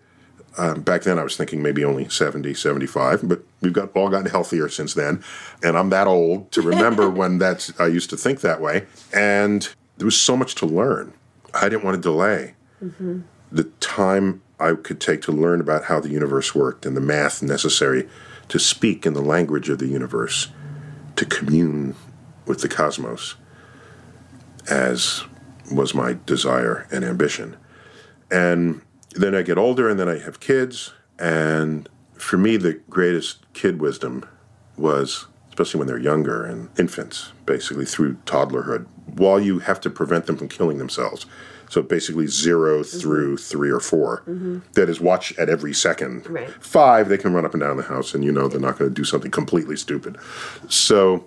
um, 0.58 0.82
back 0.82 1.02
then 1.02 1.18
I 1.18 1.22
was 1.22 1.36
thinking 1.36 1.62
maybe 1.62 1.84
only 1.84 2.08
70, 2.08 2.54
75, 2.54 3.28
but 3.28 3.42
we've 3.60 3.72
got 3.72 3.94
all 3.96 4.08
gotten 4.08 4.30
healthier 4.30 4.68
since 4.68 4.94
then. 4.94 5.22
And 5.62 5.78
I'm 5.78 5.90
that 5.90 6.06
old 6.06 6.50
to 6.52 6.62
remember 6.62 7.08
when 7.20 7.38
that's, 7.38 7.78
I 7.80 7.86
used 7.86 8.10
to 8.10 8.16
think 8.16 8.40
that 8.40 8.60
way. 8.60 8.86
And 9.12 9.68
there 9.98 10.06
was 10.06 10.20
so 10.20 10.36
much 10.36 10.54
to 10.56 10.66
learn. 10.66 11.12
I 11.54 11.68
didn't 11.68 11.84
want 11.84 11.96
to 11.96 12.00
delay 12.00 12.54
the 13.52 13.64
time 13.80 14.42
I 14.58 14.74
could 14.74 15.00
take 15.00 15.22
to 15.22 15.32
learn 15.32 15.60
about 15.60 15.84
how 15.84 16.00
the 16.00 16.10
universe 16.10 16.54
worked 16.54 16.86
and 16.86 16.96
the 16.96 17.00
math 17.00 17.42
necessary 17.42 18.08
to 18.48 18.58
speak 18.58 19.06
in 19.06 19.14
the 19.14 19.22
language 19.22 19.68
of 19.68 19.78
the 19.78 19.86
universe, 19.86 20.48
to 21.16 21.24
commune 21.24 21.94
with 22.46 22.60
the 22.60 22.68
cosmos, 22.68 23.36
as 24.68 25.24
was 25.70 25.94
my 25.94 26.16
desire 26.26 26.86
and 26.90 27.04
ambition. 27.04 27.56
And 28.30 28.82
then 29.14 29.34
I 29.34 29.42
get 29.42 29.58
older 29.58 29.88
and 29.88 29.98
then 29.98 30.08
I 30.08 30.18
have 30.18 30.40
kids. 30.40 30.92
And 31.18 31.88
for 32.14 32.36
me, 32.36 32.56
the 32.56 32.74
greatest 32.88 33.52
kid 33.52 33.80
wisdom 33.80 34.28
was, 34.76 35.26
especially 35.48 35.78
when 35.78 35.88
they're 35.88 35.98
younger 35.98 36.44
and 36.44 36.68
infants, 36.78 37.32
basically 37.46 37.84
through 37.84 38.14
toddlerhood, 38.26 38.86
while 39.06 39.40
you 39.40 39.58
have 39.60 39.80
to 39.80 39.90
prevent 39.90 40.26
them 40.26 40.36
from 40.36 40.48
killing 40.48 40.78
themselves. 40.78 41.26
So 41.68 41.82
basically 41.82 42.26
0 42.26 42.80
mm-hmm. 42.80 42.98
through 42.98 43.36
three 43.36 43.70
or 43.70 43.78
4 43.78 44.24
mm-hmm. 44.26 44.58
That 44.72 44.88
is 44.88 45.00
watch 45.00 45.36
at 45.38 45.48
every 45.48 45.72
second. 45.72 46.28
Right. 46.28 46.50
Five, 46.62 47.08
they 47.08 47.18
can 47.18 47.32
run 47.32 47.44
up 47.44 47.54
and 47.54 47.60
down 47.60 47.76
the 47.76 47.84
house 47.84 48.12
and 48.12 48.24
you 48.24 48.32
know 48.32 48.48
they're 48.48 48.60
not 48.60 48.78
going 48.78 48.90
to 48.90 48.94
do 48.94 49.04
something 49.04 49.30
completely 49.30 49.76
stupid. 49.76 50.16
So 50.68 51.26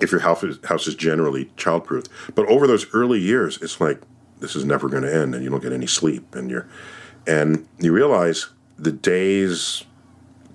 if 0.00 0.10
your 0.10 0.20
house 0.20 0.42
is, 0.42 0.58
house 0.64 0.86
is 0.86 0.94
generally 0.94 1.46
childproof. 1.56 2.08
But 2.34 2.46
over 2.46 2.66
those 2.66 2.86
early 2.94 3.20
years, 3.20 3.58
it's 3.62 3.80
like 3.80 4.00
this 4.40 4.54
is 4.54 4.64
never 4.64 4.88
going 4.88 5.02
to 5.02 5.14
end, 5.14 5.34
and 5.34 5.42
you 5.42 5.50
don't 5.50 5.62
get 5.62 5.72
any 5.72 5.86
sleep, 5.86 6.34
and 6.34 6.50
you're, 6.50 6.68
and 7.26 7.66
you 7.78 7.92
realize 7.92 8.48
the 8.78 8.92
days 8.92 9.84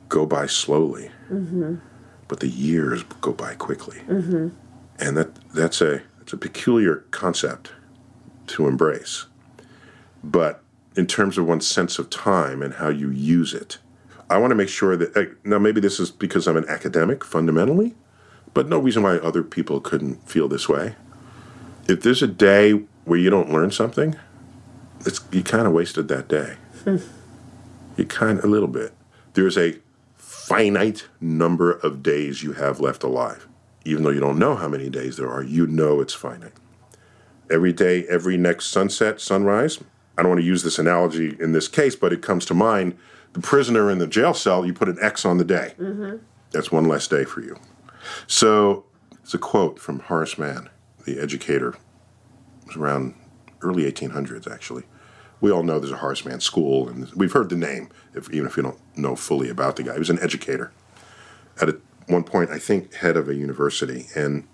go 0.09 0.25
by 0.25 0.45
slowly, 0.45 1.11
mm-hmm. 1.29 1.75
but 2.27 2.39
the 2.39 2.47
years 2.47 3.03
go 3.21 3.33
by 3.33 3.55
quickly, 3.55 3.99
mm-hmm. 4.07 4.49
and 4.99 5.17
that 5.17 5.35
that's 5.53 5.81
a 5.81 6.01
it's 6.21 6.33
a 6.33 6.37
peculiar 6.37 6.97
concept 7.11 7.71
to 8.47 8.67
embrace. 8.67 9.25
But 10.23 10.63
in 10.95 11.07
terms 11.07 11.37
of 11.37 11.47
one's 11.47 11.67
sense 11.67 11.97
of 11.99 12.09
time 12.09 12.61
and 12.61 12.75
how 12.75 12.89
you 12.89 13.09
use 13.09 13.53
it, 13.53 13.79
I 14.29 14.37
want 14.37 14.51
to 14.51 14.55
make 14.55 14.69
sure 14.69 14.95
that 14.95 15.37
now 15.43 15.59
maybe 15.59 15.81
this 15.81 15.99
is 15.99 16.11
because 16.11 16.47
I'm 16.47 16.57
an 16.57 16.67
academic 16.69 17.23
fundamentally, 17.23 17.95
but 18.53 18.67
no 18.67 18.79
reason 18.79 19.03
why 19.03 19.17
other 19.17 19.43
people 19.43 19.81
couldn't 19.81 20.29
feel 20.29 20.47
this 20.47 20.69
way. 20.69 20.95
If 21.87 22.01
there's 22.01 22.21
a 22.21 22.27
day 22.27 22.83
where 23.05 23.19
you 23.19 23.29
don't 23.29 23.51
learn 23.51 23.71
something, 23.71 24.15
it's 25.05 25.19
you 25.31 25.43
kind 25.43 25.65
of 25.67 25.73
wasted 25.73 26.07
that 26.09 26.27
day. 26.27 26.55
Hmm. 26.83 26.97
you 27.97 28.05
kind 28.05 28.39
of 28.39 28.45
a 28.45 28.47
little 28.47 28.67
bit. 28.67 28.93
There's 29.33 29.57
a 29.57 29.77
finite 30.15 31.07
number 31.19 31.71
of 31.71 32.01
days 32.03 32.43
you 32.43 32.53
have 32.53 32.79
left 32.79 33.03
alive. 33.03 33.47
Even 33.85 34.03
though 34.03 34.09
you 34.09 34.19
don't 34.19 34.39
know 34.39 34.55
how 34.55 34.67
many 34.67 34.89
days 34.89 35.17
there 35.17 35.29
are, 35.29 35.43
you 35.43 35.65
know 35.67 36.01
it's 36.01 36.13
finite. 36.13 36.53
Every 37.49 37.73
day, 37.73 38.05
every 38.07 38.37
next 38.37 38.67
sunset, 38.67 39.19
sunrise. 39.19 39.79
I 40.17 40.21
don't 40.21 40.29
want 40.29 40.41
to 40.41 40.45
use 40.45 40.63
this 40.63 40.77
analogy 40.77 41.35
in 41.39 41.51
this 41.51 41.67
case, 41.67 41.95
but 41.95 42.13
it 42.13 42.21
comes 42.21 42.45
to 42.45 42.53
mind. 42.53 42.97
The 43.33 43.39
prisoner 43.39 43.89
in 43.89 43.97
the 43.97 44.07
jail 44.07 44.33
cell, 44.33 44.65
you 44.65 44.73
put 44.73 44.89
an 44.89 44.97
X 45.01 45.25
on 45.25 45.37
the 45.37 45.45
day. 45.45 45.73
Mm-hmm. 45.79 46.17
That's 46.51 46.71
one 46.71 46.85
less 46.85 47.07
day 47.07 47.23
for 47.23 47.41
you. 47.41 47.57
So 48.27 48.85
it's 49.23 49.33
a 49.33 49.37
quote 49.37 49.79
from 49.79 49.99
Horace 49.99 50.37
Mann, 50.37 50.69
the 51.05 51.19
educator. 51.19 51.69
It 51.69 52.67
was 52.67 52.75
around 52.75 53.15
early 53.61 53.89
1800s, 53.89 54.51
actually. 54.51 54.83
We 55.41 55.51
all 55.51 55.63
know 55.63 55.79
there's 55.79 55.91
a 55.91 55.97
Horace 55.97 56.23
Mann 56.23 56.39
school, 56.39 56.87
and 56.87 57.11
we've 57.13 57.31
heard 57.31 57.49
the 57.49 57.57
name, 57.57 57.89
if, 58.13 58.31
even 58.31 58.47
if 58.47 58.55
you 58.55 58.63
don't 58.63 58.79
know 58.95 59.15
fully 59.15 59.49
about 59.49 59.75
the 59.75 59.83
guy. 59.83 59.93
He 59.93 59.99
was 59.99 60.09
an 60.09 60.19
educator. 60.19 60.71
At 61.59 61.69
a, 61.69 61.81
one 62.07 62.23
point, 62.23 62.51
I 62.51 62.59
think, 62.59 62.93
head 62.93 63.17
of 63.17 63.27
a 63.27 63.35
university. 63.35 64.07
And 64.15 64.47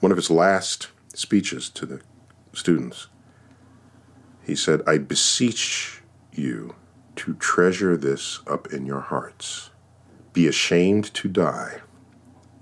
one 0.00 0.12
of 0.12 0.16
his 0.16 0.30
last 0.30 0.88
speeches 1.12 1.68
to 1.70 1.86
the 1.86 2.00
students, 2.52 3.08
he 4.44 4.54
said, 4.54 4.80
I 4.86 4.98
beseech 4.98 6.02
you 6.32 6.76
to 7.16 7.34
treasure 7.34 7.96
this 7.96 8.40
up 8.46 8.72
in 8.72 8.86
your 8.86 9.00
hearts. 9.00 9.70
Be 10.32 10.46
ashamed 10.46 11.12
to 11.14 11.28
die 11.28 11.80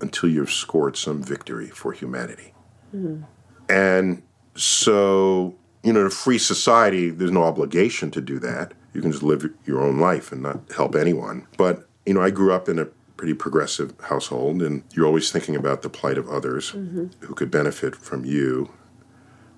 until 0.01 0.29
you've 0.29 0.51
scored 0.51 0.97
some 0.97 1.21
victory 1.21 1.67
for 1.67 1.91
humanity. 1.91 2.53
Hmm. 2.91 3.23
And 3.69 4.23
so, 4.55 5.55
you 5.85 5.93
know, 5.93 6.01
in 6.01 6.07
a 6.07 6.09
free 6.09 6.39
society, 6.39 7.11
there's 7.11 7.31
no 7.31 7.43
obligation 7.43 8.09
to 8.11 8.21
do 8.21 8.39
that. 8.39 8.73
You 8.93 9.01
can 9.01 9.11
just 9.11 9.23
live 9.23 9.47
your 9.65 9.81
own 9.81 9.99
life 9.99 10.31
and 10.31 10.41
not 10.41 10.59
help 10.75 10.95
anyone. 10.95 11.47
But, 11.57 11.87
you 12.05 12.13
know, 12.15 12.21
I 12.21 12.31
grew 12.31 12.51
up 12.51 12.67
in 12.67 12.79
a 12.79 12.85
pretty 13.17 13.35
progressive 13.35 13.93
household, 14.01 14.63
and 14.63 14.83
you're 14.93 15.05
always 15.05 15.31
thinking 15.31 15.55
about 15.55 15.83
the 15.83 15.89
plight 15.89 16.17
of 16.17 16.27
others 16.27 16.71
mm-hmm. 16.71 17.07
who 17.19 17.35
could 17.35 17.51
benefit 17.51 17.95
from 17.95 18.25
you, 18.25 18.71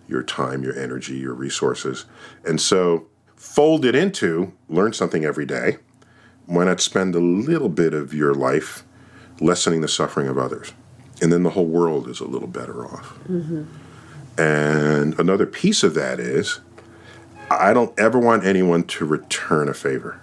your 0.07 0.21
time, 0.21 0.63
your 0.63 0.77
energy, 0.77 1.17
your 1.17 1.33
resources. 1.33 2.05
And 2.45 2.59
so, 2.59 3.07
fold 3.35 3.85
it 3.85 3.95
into 3.95 4.51
learn 4.67 4.91
something 4.91 5.23
every 5.23 5.45
day. 5.45 5.77
Why 6.45 6.65
not 6.65 6.81
spend 6.81 7.15
a 7.15 7.19
little 7.19 7.69
bit 7.69 7.93
of 7.93 8.13
your 8.13 8.33
life 8.33 8.83
lessening 9.39 9.81
the 9.81 9.87
suffering 9.87 10.27
of 10.27 10.37
others? 10.37 10.73
And 11.21 11.31
then 11.31 11.43
the 11.43 11.51
whole 11.51 11.65
world 11.65 12.09
is 12.09 12.19
a 12.19 12.25
little 12.25 12.47
better 12.47 12.85
off. 12.85 13.17
Mm-hmm. 13.29 13.63
And 14.37 15.19
another 15.19 15.45
piece 15.45 15.83
of 15.83 15.93
that 15.95 16.19
is 16.19 16.59
I 17.49 17.73
don't 17.73 17.97
ever 17.99 18.19
want 18.19 18.45
anyone 18.45 18.83
to 18.83 19.05
return 19.05 19.69
a 19.69 19.73
favor. 19.73 20.19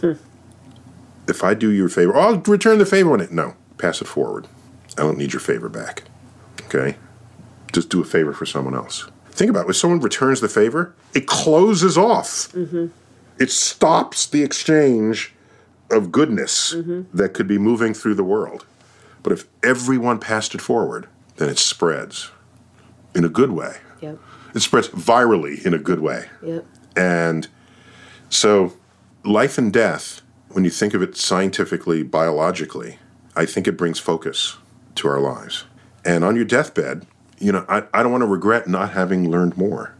Hmm. 0.00 0.12
If 1.28 1.42
I 1.42 1.54
do 1.54 1.70
you 1.70 1.86
a 1.86 1.88
favor, 1.88 2.16
oh, 2.16 2.20
I'll 2.20 2.40
return 2.40 2.78
the 2.78 2.86
favor 2.86 3.12
on 3.12 3.20
it. 3.20 3.32
No, 3.32 3.54
pass 3.78 4.00
it 4.00 4.06
forward. 4.06 4.46
I 4.96 5.02
don't 5.02 5.18
need 5.18 5.32
your 5.32 5.40
favor 5.40 5.68
back. 5.68 6.04
Okay? 6.66 6.96
Just 7.72 7.90
do 7.90 8.00
a 8.00 8.04
favor 8.04 8.32
for 8.32 8.46
someone 8.46 8.74
else. 8.74 9.08
Think 9.30 9.50
about 9.50 9.62
it. 9.62 9.66
When 9.66 9.74
someone 9.74 10.00
returns 10.00 10.40
the 10.40 10.48
favor, 10.48 10.94
it 11.14 11.26
closes 11.26 11.98
off. 11.98 12.52
Mm-hmm. 12.52 12.86
It 13.38 13.50
stops 13.50 14.26
the 14.26 14.42
exchange 14.42 15.34
of 15.90 16.10
goodness 16.10 16.74
mm-hmm. 16.74 17.02
that 17.14 17.34
could 17.34 17.46
be 17.46 17.58
moving 17.58 17.92
through 17.92 18.14
the 18.14 18.24
world. 18.24 18.64
But 19.22 19.32
if 19.32 19.44
everyone 19.62 20.20
passed 20.20 20.54
it 20.54 20.60
forward, 20.60 21.08
then 21.36 21.48
it 21.48 21.58
spreads 21.58 22.30
in 23.16 23.24
a 23.24 23.28
good 23.28 23.50
way. 23.50 23.78
Yep. 24.00 24.18
It 24.54 24.60
spreads 24.60 24.88
virally 24.88 25.64
in 25.64 25.74
a 25.74 25.78
good 25.78 26.00
way. 26.00 26.28
Yep. 26.42 26.66
And 26.94 27.48
so, 28.28 28.74
life 29.24 29.58
and 29.58 29.72
death, 29.72 30.22
when 30.50 30.64
you 30.64 30.70
think 30.70 30.94
of 30.94 31.02
it 31.02 31.16
scientifically, 31.16 32.02
biologically, 32.02 32.98
I 33.34 33.46
think 33.46 33.66
it 33.66 33.76
brings 33.76 33.98
focus 33.98 34.56
to 34.96 35.08
our 35.08 35.20
lives. 35.20 35.64
And 36.04 36.24
on 36.24 36.36
your 36.36 36.44
deathbed, 36.44 37.06
you 37.38 37.52
know, 37.52 37.64
I, 37.68 37.82
I 37.92 38.02
don't 38.02 38.12
want 38.12 38.22
to 38.22 38.26
regret 38.26 38.66
not 38.66 38.92
having 38.92 39.30
learned 39.30 39.56
more, 39.56 39.94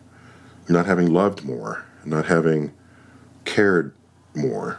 not 0.69 0.87
having 0.87 1.13
loved 1.13 1.45
more, 1.45 1.85
not 2.05 2.27
having 2.27 2.73
cared 3.45 3.95
more. 4.35 4.79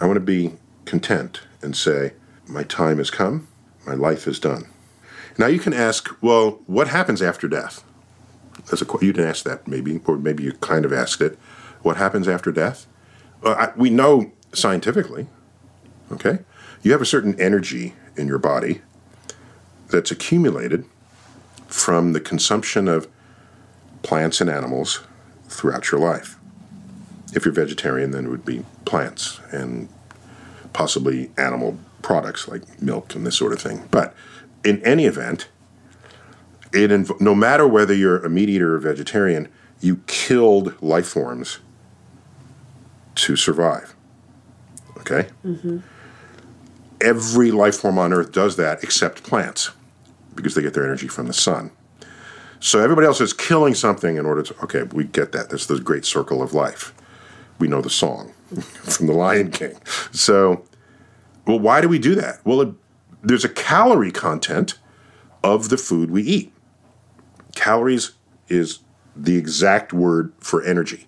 I 0.00 0.06
want 0.06 0.16
to 0.16 0.20
be 0.20 0.54
content 0.84 1.42
and 1.60 1.76
say, 1.76 2.12
my 2.46 2.62
time 2.62 2.98
has 2.98 3.10
come, 3.10 3.48
my 3.86 3.94
life 3.94 4.26
is 4.26 4.38
done. 4.38 4.68
Now 5.38 5.46
you 5.46 5.60
can 5.60 5.72
ask, 5.72 6.10
well, 6.20 6.60
what 6.66 6.88
happens 6.88 7.22
after 7.22 7.48
death? 7.48 7.84
A, 8.72 8.76
you 9.00 9.12
didn't 9.12 9.30
ask 9.30 9.44
that, 9.44 9.68
maybe, 9.68 10.00
or 10.04 10.18
maybe 10.18 10.42
you 10.42 10.52
kind 10.54 10.84
of 10.84 10.92
asked 10.92 11.20
it. 11.20 11.38
What 11.82 11.96
happens 11.96 12.26
after 12.26 12.50
death? 12.50 12.86
Well, 13.40 13.54
I, 13.54 13.72
we 13.76 13.88
know 13.88 14.32
scientifically, 14.52 15.28
okay? 16.10 16.40
You 16.82 16.90
have 16.92 17.00
a 17.00 17.06
certain 17.06 17.40
energy 17.40 17.94
in 18.16 18.26
your 18.26 18.38
body 18.38 18.82
that's 19.90 20.10
accumulated 20.10 20.84
from 21.68 22.12
the 22.14 22.20
consumption 22.20 22.88
of 22.88 23.06
plants 24.02 24.40
and 24.40 24.50
animals 24.50 25.04
throughout 25.48 25.90
your 25.92 26.00
life. 26.00 26.36
If 27.34 27.44
you're 27.44 27.54
vegetarian, 27.54 28.10
then 28.10 28.26
it 28.26 28.28
would 28.28 28.44
be 28.44 28.64
plants 28.84 29.40
and 29.52 29.88
possibly 30.72 31.30
animal 31.36 31.78
products 32.02 32.48
like 32.48 32.82
milk 32.82 33.14
and 33.14 33.26
this 33.26 33.36
sort 33.36 33.52
of 33.52 33.60
thing. 33.60 33.86
But 33.90 34.14
in 34.68 34.84
any 34.84 35.06
event, 35.06 35.48
it 36.72 36.90
inv- 36.90 37.20
no 37.20 37.34
matter 37.34 37.66
whether 37.66 37.94
you're 37.94 38.24
a 38.24 38.28
meat 38.28 38.48
eater 38.48 38.74
or 38.74 38.76
a 38.76 38.80
vegetarian, 38.80 39.48
you 39.80 40.02
killed 40.06 40.80
life 40.82 41.06
forms 41.06 41.58
to 43.14 43.36
survive. 43.36 43.94
Okay? 44.98 45.28
Mm-hmm. 45.44 45.78
Every 47.00 47.50
life 47.50 47.76
form 47.76 47.98
on 47.98 48.12
Earth 48.12 48.32
does 48.32 48.56
that 48.56 48.82
except 48.82 49.22
plants 49.22 49.70
because 50.34 50.54
they 50.54 50.62
get 50.62 50.74
their 50.74 50.84
energy 50.84 51.08
from 51.08 51.26
the 51.26 51.32
sun. 51.32 51.70
So 52.60 52.80
everybody 52.80 53.06
else 53.06 53.20
is 53.20 53.32
killing 53.32 53.74
something 53.74 54.16
in 54.16 54.26
order 54.26 54.42
to. 54.42 54.62
Okay, 54.64 54.82
we 54.82 55.04
get 55.04 55.32
that. 55.32 55.48
That's 55.48 55.66
the 55.66 55.78
great 55.78 56.04
circle 56.04 56.42
of 56.42 56.52
life. 56.52 56.92
We 57.60 57.68
know 57.68 57.80
the 57.80 57.90
song 57.90 58.32
from 58.60 59.06
The 59.06 59.12
Lion 59.12 59.50
King. 59.52 59.78
So, 60.12 60.64
well, 61.46 61.60
why 61.60 61.80
do 61.80 61.88
we 61.88 62.00
do 62.00 62.16
that? 62.16 62.40
Well, 62.44 62.60
it, 62.62 62.74
there's 63.22 63.44
a 63.44 63.48
calorie 63.48 64.12
content 64.12 64.78
of 65.42 65.68
the 65.68 65.76
food 65.76 66.10
we 66.10 66.22
eat. 66.22 66.52
Calories 67.54 68.12
is 68.48 68.80
the 69.16 69.36
exact 69.36 69.92
word 69.92 70.32
for 70.38 70.62
energy. 70.62 71.06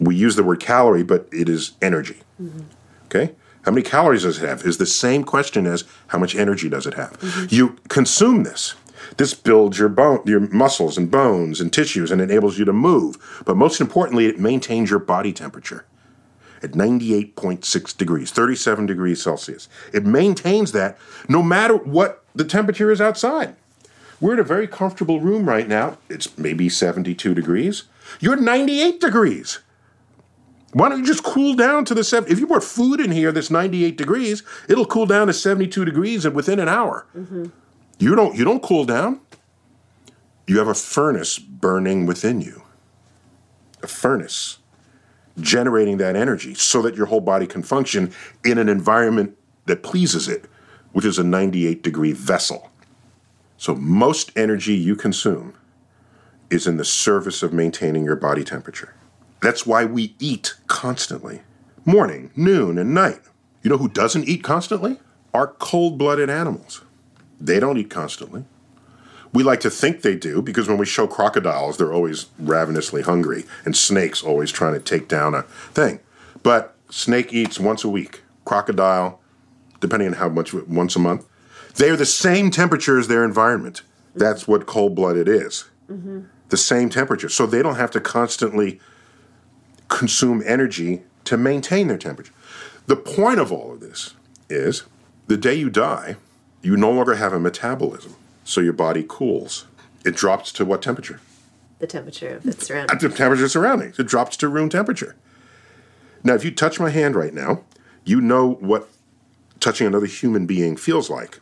We 0.00 0.16
use 0.16 0.36
the 0.36 0.42
word 0.42 0.60
calorie, 0.60 1.04
but 1.04 1.28
it 1.32 1.48
is 1.48 1.72
energy. 1.80 2.22
Mm-hmm. 2.40 2.62
Okay? 3.06 3.34
How 3.64 3.70
many 3.70 3.82
calories 3.82 4.24
does 4.24 4.42
it 4.42 4.46
have? 4.46 4.62
Is 4.62 4.78
the 4.78 4.86
same 4.86 5.24
question 5.24 5.66
as 5.66 5.84
how 6.08 6.18
much 6.18 6.34
energy 6.34 6.68
does 6.68 6.86
it 6.86 6.94
have? 6.94 7.18
Mm-hmm. 7.20 7.54
You 7.54 7.76
consume 7.88 8.42
this. 8.42 8.74
This 9.16 9.34
builds 9.34 9.78
your 9.78 9.88
bone, 9.88 10.22
your 10.26 10.40
muscles 10.40 10.98
and 10.98 11.10
bones 11.10 11.60
and 11.60 11.72
tissues 11.72 12.10
and 12.10 12.20
enables 12.20 12.58
you 12.58 12.64
to 12.64 12.72
move. 12.72 13.42
But 13.44 13.56
most 13.56 13.80
importantly, 13.80 14.26
it 14.26 14.40
maintains 14.40 14.90
your 14.90 14.98
body 14.98 15.32
temperature 15.32 15.84
at 16.64 16.72
98.6 16.72 17.96
degrees, 17.96 18.30
37 18.30 18.86
degrees 18.86 19.22
Celsius. 19.22 19.68
It 19.92 20.04
maintains 20.04 20.72
that 20.72 20.98
no 21.28 21.42
matter 21.42 21.76
what 21.76 22.24
the 22.34 22.44
temperature 22.44 22.90
is 22.90 23.00
outside. 23.00 23.54
We're 24.20 24.34
in 24.34 24.40
a 24.40 24.44
very 24.44 24.66
comfortable 24.66 25.20
room 25.20 25.46
right 25.46 25.68
now. 25.68 25.98
It's 26.08 26.36
maybe 26.38 26.68
72 26.68 27.34
degrees. 27.34 27.84
You're 28.20 28.36
98 28.36 29.00
degrees. 29.00 29.58
Why 30.72 30.88
don't 30.88 30.98
you 30.98 31.06
just 31.06 31.22
cool 31.22 31.54
down 31.54 31.84
to 31.84 31.94
the 31.94 32.02
seven? 32.02 32.32
If 32.32 32.40
you 32.40 32.46
put 32.46 32.64
food 32.64 33.00
in 33.00 33.12
here 33.12 33.30
that's 33.30 33.50
98 33.50 33.96
degrees, 33.96 34.42
it'll 34.68 34.86
cool 34.86 35.06
down 35.06 35.28
to 35.28 35.32
72 35.32 35.84
degrees 35.84 36.24
and 36.24 36.34
within 36.34 36.58
an 36.58 36.68
hour. 36.68 37.06
Mm-hmm. 37.16 37.46
You 37.98 38.14
don't 38.16 38.34
you 38.34 38.44
don't 38.44 38.62
cool 38.62 38.84
down. 38.84 39.20
You 40.46 40.58
have 40.58 40.68
a 40.68 40.74
furnace 40.74 41.38
burning 41.38 42.06
within 42.06 42.40
you. 42.40 42.62
A 43.82 43.86
furnace 43.86 44.58
generating 45.40 45.98
that 45.98 46.16
energy 46.16 46.54
so 46.54 46.82
that 46.82 46.94
your 46.94 47.06
whole 47.06 47.20
body 47.20 47.46
can 47.46 47.62
function 47.62 48.12
in 48.44 48.58
an 48.58 48.68
environment 48.68 49.36
that 49.66 49.82
pleases 49.82 50.28
it, 50.28 50.46
which 50.92 51.04
is 51.04 51.18
a 51.18 51.24
98 51.24 51.82
degree 51.82 52.12
vessel. 52.12 52.70
So 53.56 53.74
most 53.74 54.32
energy 54.36 54.74
you 54.74 54.96
consume 54.96 55.54
is 56.50 56.66
in 56.66 56.76
the 56.76 56.84
service 56.84 57.42
of 57.42 57.52
maintaining 57.52 58.04
your 58.04 58.16
body 58.16 58.44
temperature. 58.44 58.94
That's 59.40 59.66
why 59.66 59.84
we 59.84 60.14
eat 60.18 60.54
constantly. 60.66 61.42
Morning, 61.84 62.30
noon, 62.36 62.78
and 62.78 62.94
night. 62.94 63.20
You 63.62 63.70
know 63.70 63.78
who 63.78 63.88
doesn't 63.88 64.28
eat 64.28 64.42
constantly? 64.42 64.98
Are 65.32 65.48
cold 65.48 65.98
blooded 65.98 66.30
animals. 66.30 66.82
They 67.40 67.60
don't 67.60 67.76
eat 67.76 67.90
constantly. 67.90 68.44
We 69.34 69.42
like 69.42 69.60
to 69.60 69.70
think 69.70 70.02
they 70.02 70.14
do 70.14 70.40
because 70.40 70.68
when 70.68 70.78
we 70.78 70.86
show 70.86 71.06
crocodiles, 71.06 71.76
they're 71.76 71.92
always 71.92 72.26
ravenously 72.38 73.02
hungry, 73.02 73.44
and 73.64 73.76
snakes 73.76 74.22
always 74.22 74.50
trying 74.52 74.74
to 74.74 74.80
take 74.80 75.08
down 75.08 75.34
a 75.34 75.42
thing. 75.42 75.98
But 76.42 76.76
snake 76.88 77.32
eats 77.32 77.58
once 77.58 77.82
a 77.82 77.88
week. 77.88 78.22
Crocodile, 78.44 79.20
depending 79.80 80.08
on 80.08 80.14
how 80.14 80.28
much, 80.28 80.54
once 80.54 80.94
a 80.94 81.00
month. 81.00 81.26
They 81.74 81.90
are 81.90 81.96
the 81.96 82.06
same 82.06 82.52
temperature 82.52 82.98
as 82.98 83.08
their 83.08 83.24
environment. 83.24 83.82
That's 84.14 84.46
what 84.46 84.66
cold 84.66 84.94
blooded 84.94 85.28
is. 85.28 85.64
Mm-hmm. 85.90 86.20
The 86.50 86.56
same 86.56 86.88
temperature. 86.88 87.28
So 87.28 87.46
they 87.46 87.62
don't 87.62 87.74
have 87.74 87.90
to 87.92 88.00
constantly 88.00 88.80
consume 89.88 90.42
energy 90.46 91.02
to 91.24 91.36
maintain 91.36 91.88
their 91.88 91.98
temperature. 91.98 92.32
The 92.86 92.96
point 92.96 93.40
of 93.40 93.50
all 93.50 93.72
of 93.72 93.80
this 93.80 94.14
is 94.48 94.84
the 95.26 95.36
day 95.36 95.54
you 95.54 95.70
die, 95.70 96.16
you 96.62 96.76
no 96.76 96.92
longer 96.92 97.14
have 97.14 97.32
a 97.32 97.40
metabolism, 97.40 98.14
so 98.44 98.60
your 98.60 98.72
body 98.72 99.04
cools. 99.06 99.66
It 100.04 100.14
drops 100.16 100.52
to 100.52 100.64
what 100.64 100.82
temperature? 100.82 101.20
The 101.78 101.86
temperature 101.86 102.36
of 102.36 102.46
its 102.46 102.70
At 102.70 103.00
the 103.00 103.08
temperature 103.08 103.48
surroundings. 103.48 103.98
It 103.98 104.06
drops 104.06 104.36
to 104.38 104.48
room 104.48 104.68
temperature. 104.68 105.16
Now, 106.22 106.34
if 106.34 106.44
you 106.44 106.50
touch 106.50 106.78
my 106.80 106.90
hand 106.90 107.16
right 107.16 107.34
now, 107.34 107.62
you 108.04 108.20
know 108.20 108.52
what 108.60 108.88
touching 109.60 109.86
another 109.86 110.06
human 110.06 110.46
being 110.46 110.76
feels 110.76 111.10
like. 111.10 111.40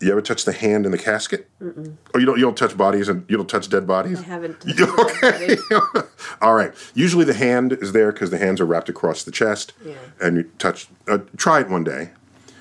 You 0.00 0.10
ever 0.10 0.20
touch 0.20 0.44
the 0.44 0.52
hand 0.52 0.84
in 0.86 0.92
the 0.92 0.98
casket? 0.98 1.48
Or 1.60 2.20
you 2.20 2.26
don't? 2.26 2.36
You 2.36 2.44
don't 2.44 2.58
touch 2.58 2.76
bodies 2.76 3.08
and 3.08 3.24
you 3.28 3.36
don't 3.36 3.48
touch 3.48 3.70
dead 3.70 3.86
bodies. 3.86 4.18
I 4.20 4.22
haven't. 4.24 4.64
Okay. 4.78 5.56
All 6.42 6.54
right. 6.54 6.72
Usually 6.94 7.24
the 7.24 7.32
hand 7.34 7.72
is 7.72 7.92
there 7.92 8.12
because 8.12 8.30
the 8.30 8.38
hands 8.38 8.60
are 8.60 8.66
wrapped 8.66 8.88
across 8.88 9.22
the 9.22 9.30
chest, 9.30 9.72
Yeah. 9.84 9.94
and 10.20 10.36
you 10.36 10.42
touch. 10.58 10.88
Uh, 11.08 11.18
try 11.36 11.60
it 11.60 11.70
one 11.70 11.84
day. 11.84 12.10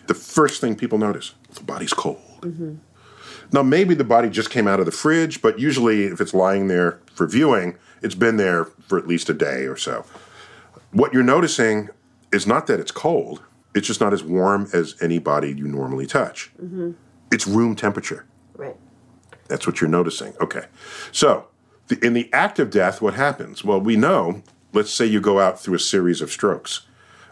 The 0.07 0.13
first 0.13 0.62
thing 0.62 0.75
people 0.75 0.97
notice: 0.97 1.33
the 1.53 1.63
body's 1.63 1.91
cold. 1.93 2.21
Now 3.53 3.61
maybe 3.61 3.93
the 3.93 4.03
body 4.03 4.29
just 4.29 4.49
came 4.49 4.67
out 4.67 4.79
of 4.79 4.85
the 4.87 4.91
fridge, 4.91 5.41
but 5.41 5.59
usually 5.59 6.05
if 6.05 6.19
it's 6.19 6.33
lying 6.33 6.67
there 6.67 6.99
for 7.13 7.27
viewing, 7.27 7.77
it's 8.01 8.15
been 8.15 8.37
there 8.37 8.65
for 8.65 8.97
at 8.97 9.07
least 9.07 9.29
a 9.29 9.33
day 9.33 9.65
or 9.65 9.77
so. 9.77 10.05
What 10.91 11.13
you're 11.13 11.23
noticing 11.23 11.89
is 12.31 12.47
not 12.47 12.67
that 12.67 12.79
it's 12.79 12.91
cold; 12.91 13.43
it's 13.75 13.87
just 13.87 14.01
not 14.01 14.11
as 14.11 14.23
warm 14.23 14.67
as 14.73 14.95
any 15.01 15.19
body 15.19 15.53
you 15.53 15.67
normally 15.67 16.07
touch. 16.07 16.51
Mm-hmm. 16.61 16.91
It's 17.31 17.47
room 17.47 17.75
temperature. 17.75 18.25
Right. 18.55 18.75
That's 19.47 19.67
what 19.67 19.79
you're 19.81 19.89
noticing. 19.89 20.33
Okay. 20.41 20.65
So, 21.11 21.47
the, 21.87 22.03
in 22.05 22.13
the 22.13 22.29
act 22.33 22.59
of 22.59 22.69
death, 22.69 23.01
what 23.01 23.13
happens? 23.13 23.63
Well, 23.63 23.79
we 23.79 23.95
know, 23.95 24.41
let's 24.71 24.91
say 24.91 25.05
you 25.05 25.21
go 25.21 25.39
out 25.39 25.59
through 25.59 25.75
a 25.75 25.79
series 25.79 26.21
of 26.21 26.31
strokes, 26.31 26.87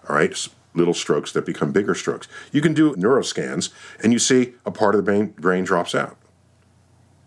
all 0.08 0.16
right? 0.16 0.48
Little 0.74 0.94
strokes 0.94 1.32
that 1.34 1.46
become 1.46 1.72
bigger 1.72 1.96
strokes. 1.96 2.28
You 2.52 2.62
can 2.62 2.74
do 2.74 2.94
neuroscans 2.96 3.72
and 4.02 4.14
you 4.14 4.20
see 4.20 4.54
a 4.66 4.72
part 4.72 4.96
of 4.96 5.00
the 5.00 5.04
brain, 5.04 5.28
brain 5.38 5.64
drops 5.64 5.94
out. 5.94 6.18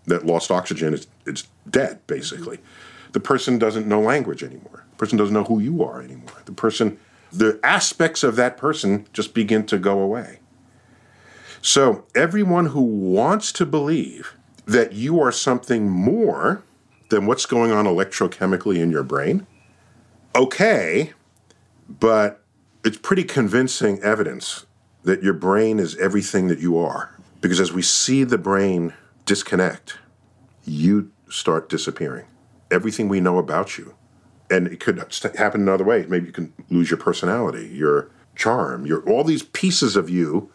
That 0.06 0.26
lost 0.26 0.50
oxygen 0.50 0.94
is 0.94 1.06
it's 1.26 1.48
dead, 1.68 2.06
basically. 2.06 2.58
The 3.12 3.20
person 3.20 3.58
doesn't 3.58 3.86
know 3.86 4.00
language 4.00 4.42
anymore. 4.42 4.84
The 4.90 4.96
person 4.96 5.18
doesn't 5.18 5.34
know 5.34 5.44
who 5.44 5.60
you 5.60 5.82
are 5.84 6.02
anymore. 6.02 6.42
The 6.44 6.52
person, 6.52 6.98
the 7.32 7.58
aspects 7.62 8.22
of 8.22 8.36
that 8.36 8.56
person 8.56 9.06
just 9.12 9.34
begin 9.34 9.66
to 9.66 9.78
go 9.78 10.00
away. 10.00 10.40
So, 11.62 12.04
everyone 12.14 12.66
who 12.66 12.82
wants 12.82 13.50
to 13.52 13.64
believe 13.64 14.34
that 14.66 14.92
you 14.92 15.20
are 15.20 15.32
something 15.32 15.88
more 15.88 16.62
than 17.08 17.26
what's 17.26 17.46
going 17.46 17.70
on 17.72 17.86
electrochemically 17.86 18.76
in 18.78 18.90
your 18.90 19.02
brain, 19.02 19.46
okay, 20.34 21.12
but 21.88 22.43
it's 22.84 22.98
pretty 22.98 23.24
convincing 23.24 23.98
evidence 24.02 24.66
that 25.04 25.22
your 25.22 25.32
brain 25.32 25.78
is 25.78 25.96
everything 25.96 26.48
that 26.48 26.58
you 26.58 26.78
are. 26.78 27.14
Because 27.40 27.60
as 27.60 27.72
we 27.72 27.82
see 27.82 28.24
the 28.24 28.38
brain 28.38 28.94
disconnect, 29.26 29.98
you 30.64 31.10
start 31.28 31.68
disappearing. 31.68 32.26
Everything 32.70 33.08
we 33.08 33.20
know 33.20 33.38
about 33.38 33.78
you. 33.78 33.94
And 34.50 34.66
it 34.66 34.80
could 34.80 35.02
happen 35.36 35.62
another 35.62 35.84
way. 35.84 36.04
Maybe 36.06 36.26
you 36.26 36.32
can 36.32 36.52
lose 36.68 36.90
your 36.90 36.98
personality, 36.98 37.66
your 37.68 38.10
charm, 38.36 38.86
your 38.86 39.02
all 39.08 39.24
these 39.24 39.42
pieces 39.42 39.96
of 39.96 40.10
you 40.10 40.50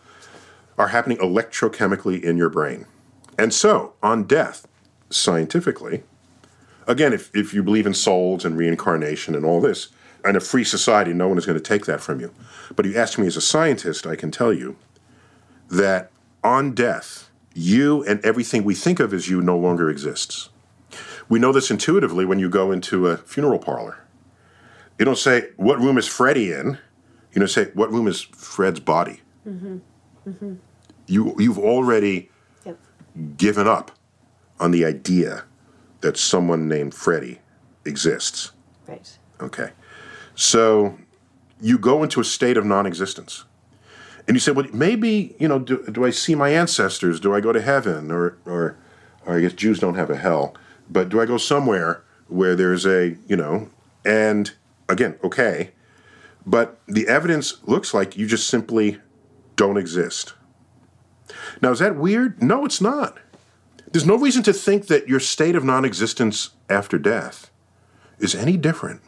are 0.77 0.89
happening 0.89 1.17
electrochemically 1.17 2.21
in 2.21 2.37
your 2.37 2.49
brain. 2.49 2.85
And 3.37 3.53
so, 3.53 3.93
on 4.03 4.23
death, 4.23 4.67
scientifically, 5.09 6.03
again, 6.87 7.13
if, 7.13 7.33
if 7.35 7.53
you 7.53 7.63
believe 7.63 7.87
in 7.87 7.93
souls 7.93 8.45
and 8.45 8.57
reincarnation 8.57 9.33
and 9.35 9.45
all 9.45 9.59
this, 9.59 9.89
in 10.25 10.35
a 10.35 10.39
free 10.39 10.63
society, 10.63 11.13
no 11.13 11.27
one 11.27 11.37
is 11.37 11.45
going 11.45 11.57
to 11.57 11.63
take 11.63 11.85
that 11.85 12.01
from 12.01 12.19
you. 12.19 12.33
But 12.75 12.85
you 12.85 12.97
ask 12.97 13.17
me 13.17 13.27
as 13.27 13.37
a 13.37 13.41
scientist, 13.41 14.05
I 14.05 14.15
can 14.15 14.31
tell 14.31 14.53
you 14.53 14.77
that 15.69 16.11
on 16.43 16.73
death, 16.73 17.29
you 17.53 18.03
and 18.05 18.23
everything 18.25 18.63
we 18.63 18.75
think 18.75 18.99
of 18.99 19.13
as 19.13 19.29
you 19.29 19.41
no 19.41 19.57
longer 19.57 19.89
exists. 19.89 20.49
We 21.27 21.39
know 21.39 21.51
this 21.51 21.69
intuitively 21.69 22.25
when 22.25 22.39
you 22.39 22.49
go 22.49 22.71
into 22.71 23.07
a 23.07 23.17
funeral 23.17 23.59
parlor. 23.59 23.99
You 24.97 25.05
don't 25.05 25.17
say, 25.17 25.49
What 25.57 25.79
room 25.79 25.97
is 25.97 26.07
Freddie 26.07 26.51
in? 26.51 26.77
You 27.33 27.39
don't 27.39 27.47
say, 27.47 27.65
What 27.73 27.91
room 27.91 28.07
is 28.07 28.21
Fred's 28.21 28.79
body? 28.79 29.21
Mm-hmm. 29.47 29.77
Mm-hmm. 30.27 30.53
You 31.07 31.35
you've 31.39 31.59
already 31.59 32.29
Yep. 32.65 32.77
given 33.37 33.67
up 33.67 33.91
on 34.59 34.71
the 34.71 34.83
idea 34.85 35.43
that 36.01 36.17
someone 36.17 36.67
named 36.67 36.93
Freddie 36.93 37.39
exists. 37.85 38.51
Right. 38.87 39.17
Okay. 39.39 39.71
So 40.39 40.97
you 41.59 41.77
go 41.77 42.01
into 42.01 42.21
a 42.21 42.23
state 42.23 42.55
of 42.55 42.65
non 42.65 42.85
existence. 42.85 43.43
And 44.25 44.37
you 44.37 44.39
say, 44.39 44.53
well, 44.53 44.67
maybe, 44.71 45.35
you 45.37 45.49
know, 45.49 45.59
do, 45.59 45.85
do 45.91 46.05
I 46.05 46.11
see 46.11 46.33
my 46.33 46.49
ancestors? 46.49 47.19
Do 47.19 47.35
I 47.35 47.41
go 47.41 47.51
to 47.51 47.61
heaven? 47.61 48.09
Or, 48.09 48.37
or, 48.45 48.77
or 49.25 49.35
I 49.35 49.41
guess 49.41 49.51
Jews 49.51 49.79
don't 49.79 49.95
have 49.95 50.09
a 50.09 50.15
hell. 50.15 50.55
But 50.89 51.09
do 51.09 51.19
I 51.19 51.25
go 51.25 51.37
somewhere 51.37 52.03
where 52.29 52.55
there's 52.55 52.85
a, 52.85 53.17
you 53.27 53.35
know, 53.35 53.69
and 54.05 54.53
again, 54.87 55.19
okay. 55.25 55.71
But 56.45 56.79
the 56.87 57.09
evidence 57.09 57.57
looks 57.65 57.93
like 57.93 58.15
you 58.15 58.25
just 58.25 58.47
simply 58.47 58.99
don't 59.57 59.75
exist. 59.75 60.35
Now, 61.61 61.71
is 61.71 61.79
that 61.79 61.97
weird? 61.97 62.41
No, 62.41 62.63
it's 62.63 62.79
not. 62.79 63.17
There's 63.91 64.05
no 64.05 64.17
reason 64.17 64.43
to 64.43 64.53
think 64.53 64.87
that 64.87 65.09
your 65.09 65.19
state 65.19 65.57
of 65.57 65.65
non 65.65 65.83
existence 65.83 66.51
after 66.69 66.97
death 66.97 67.51
is 68.19 68.35
any 68.35 68.55
different 68.55 69.01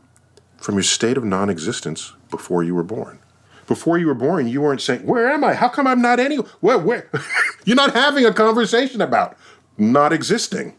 from 0.61 0.75
your 0.75 0.83
state 0.83 1.17
of 1.17 1.25
non 1.25 1.49
existence 1.49 2.13
before 2.29 2.63
you 2.63 2.75
were 2.75 2.83
born. 2.83 3.19
Before 3.67 3.97
you 3.97 4.07
were 4.07 4.13
born, 4.13 4.47
you 4.47 4.61
weren't 4.61 4.81
saying, 4.81 5.05
Where 5.05 5.29
am 5.29 5.43
I? 5.43 5.55
How 5.55 5.67
come 5.67 5.87
I'm 5.87 6.01
not 6.01 6.19
any? 6.19 6.35
Where? 6.35 6.77
where? 6.77 7.09
You're 7.65 7.75
not 7.75 7.93
having 7.93 8.25
a 8.25 8.33
conversation 8.33 9.01
about 9.01 9.37
not 9.77 10.13
existing 10.13 10.75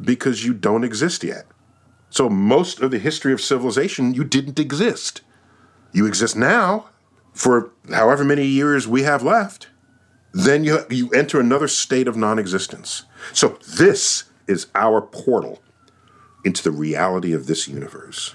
because 0.00 0.44
you 0.44 0.52
don't 0.52 0.84
exist 0.84 1.22
yet. 1.22 1.46
So, 2.10 2.28
most 2.28 2.80
of 2.80 2.90
the 2.90 2.98
history 2.98 3.32
of 3.32 3.40
civilization, 3.40 4.12
you 4.12 4.24
didn't 4.24 4.58
exist. 4.58 5.22
You 5.92 6.06
exist 6.06 6.36
now 6.36 6.88
for 7.32 7.72
however 7.90 8.24
many 8.24 8.46
years 8.46 8.88
we 8.88 9.02
have 9.02 9.22
left. 9.22 9.68
Then 10.32 10.64
you, 10.64 10.80
you 10.90 11.10
enter 11.10 11.38
another 11.38 11.68
state 11.68 12.08
of 12.08 12.16
non 12.16 12.38
existence. 12.38 13.04
So, 13.32 13.58
this 13.76 14.24
is 14.48 14.66
our 14.74 15.00
portal 15.00 15.62
into 16.44 16.62
the 16.62 16.72
reality 16.72 17.32
of 17.32 17.46
this 17.46 17.68
universe. 17.68 18.34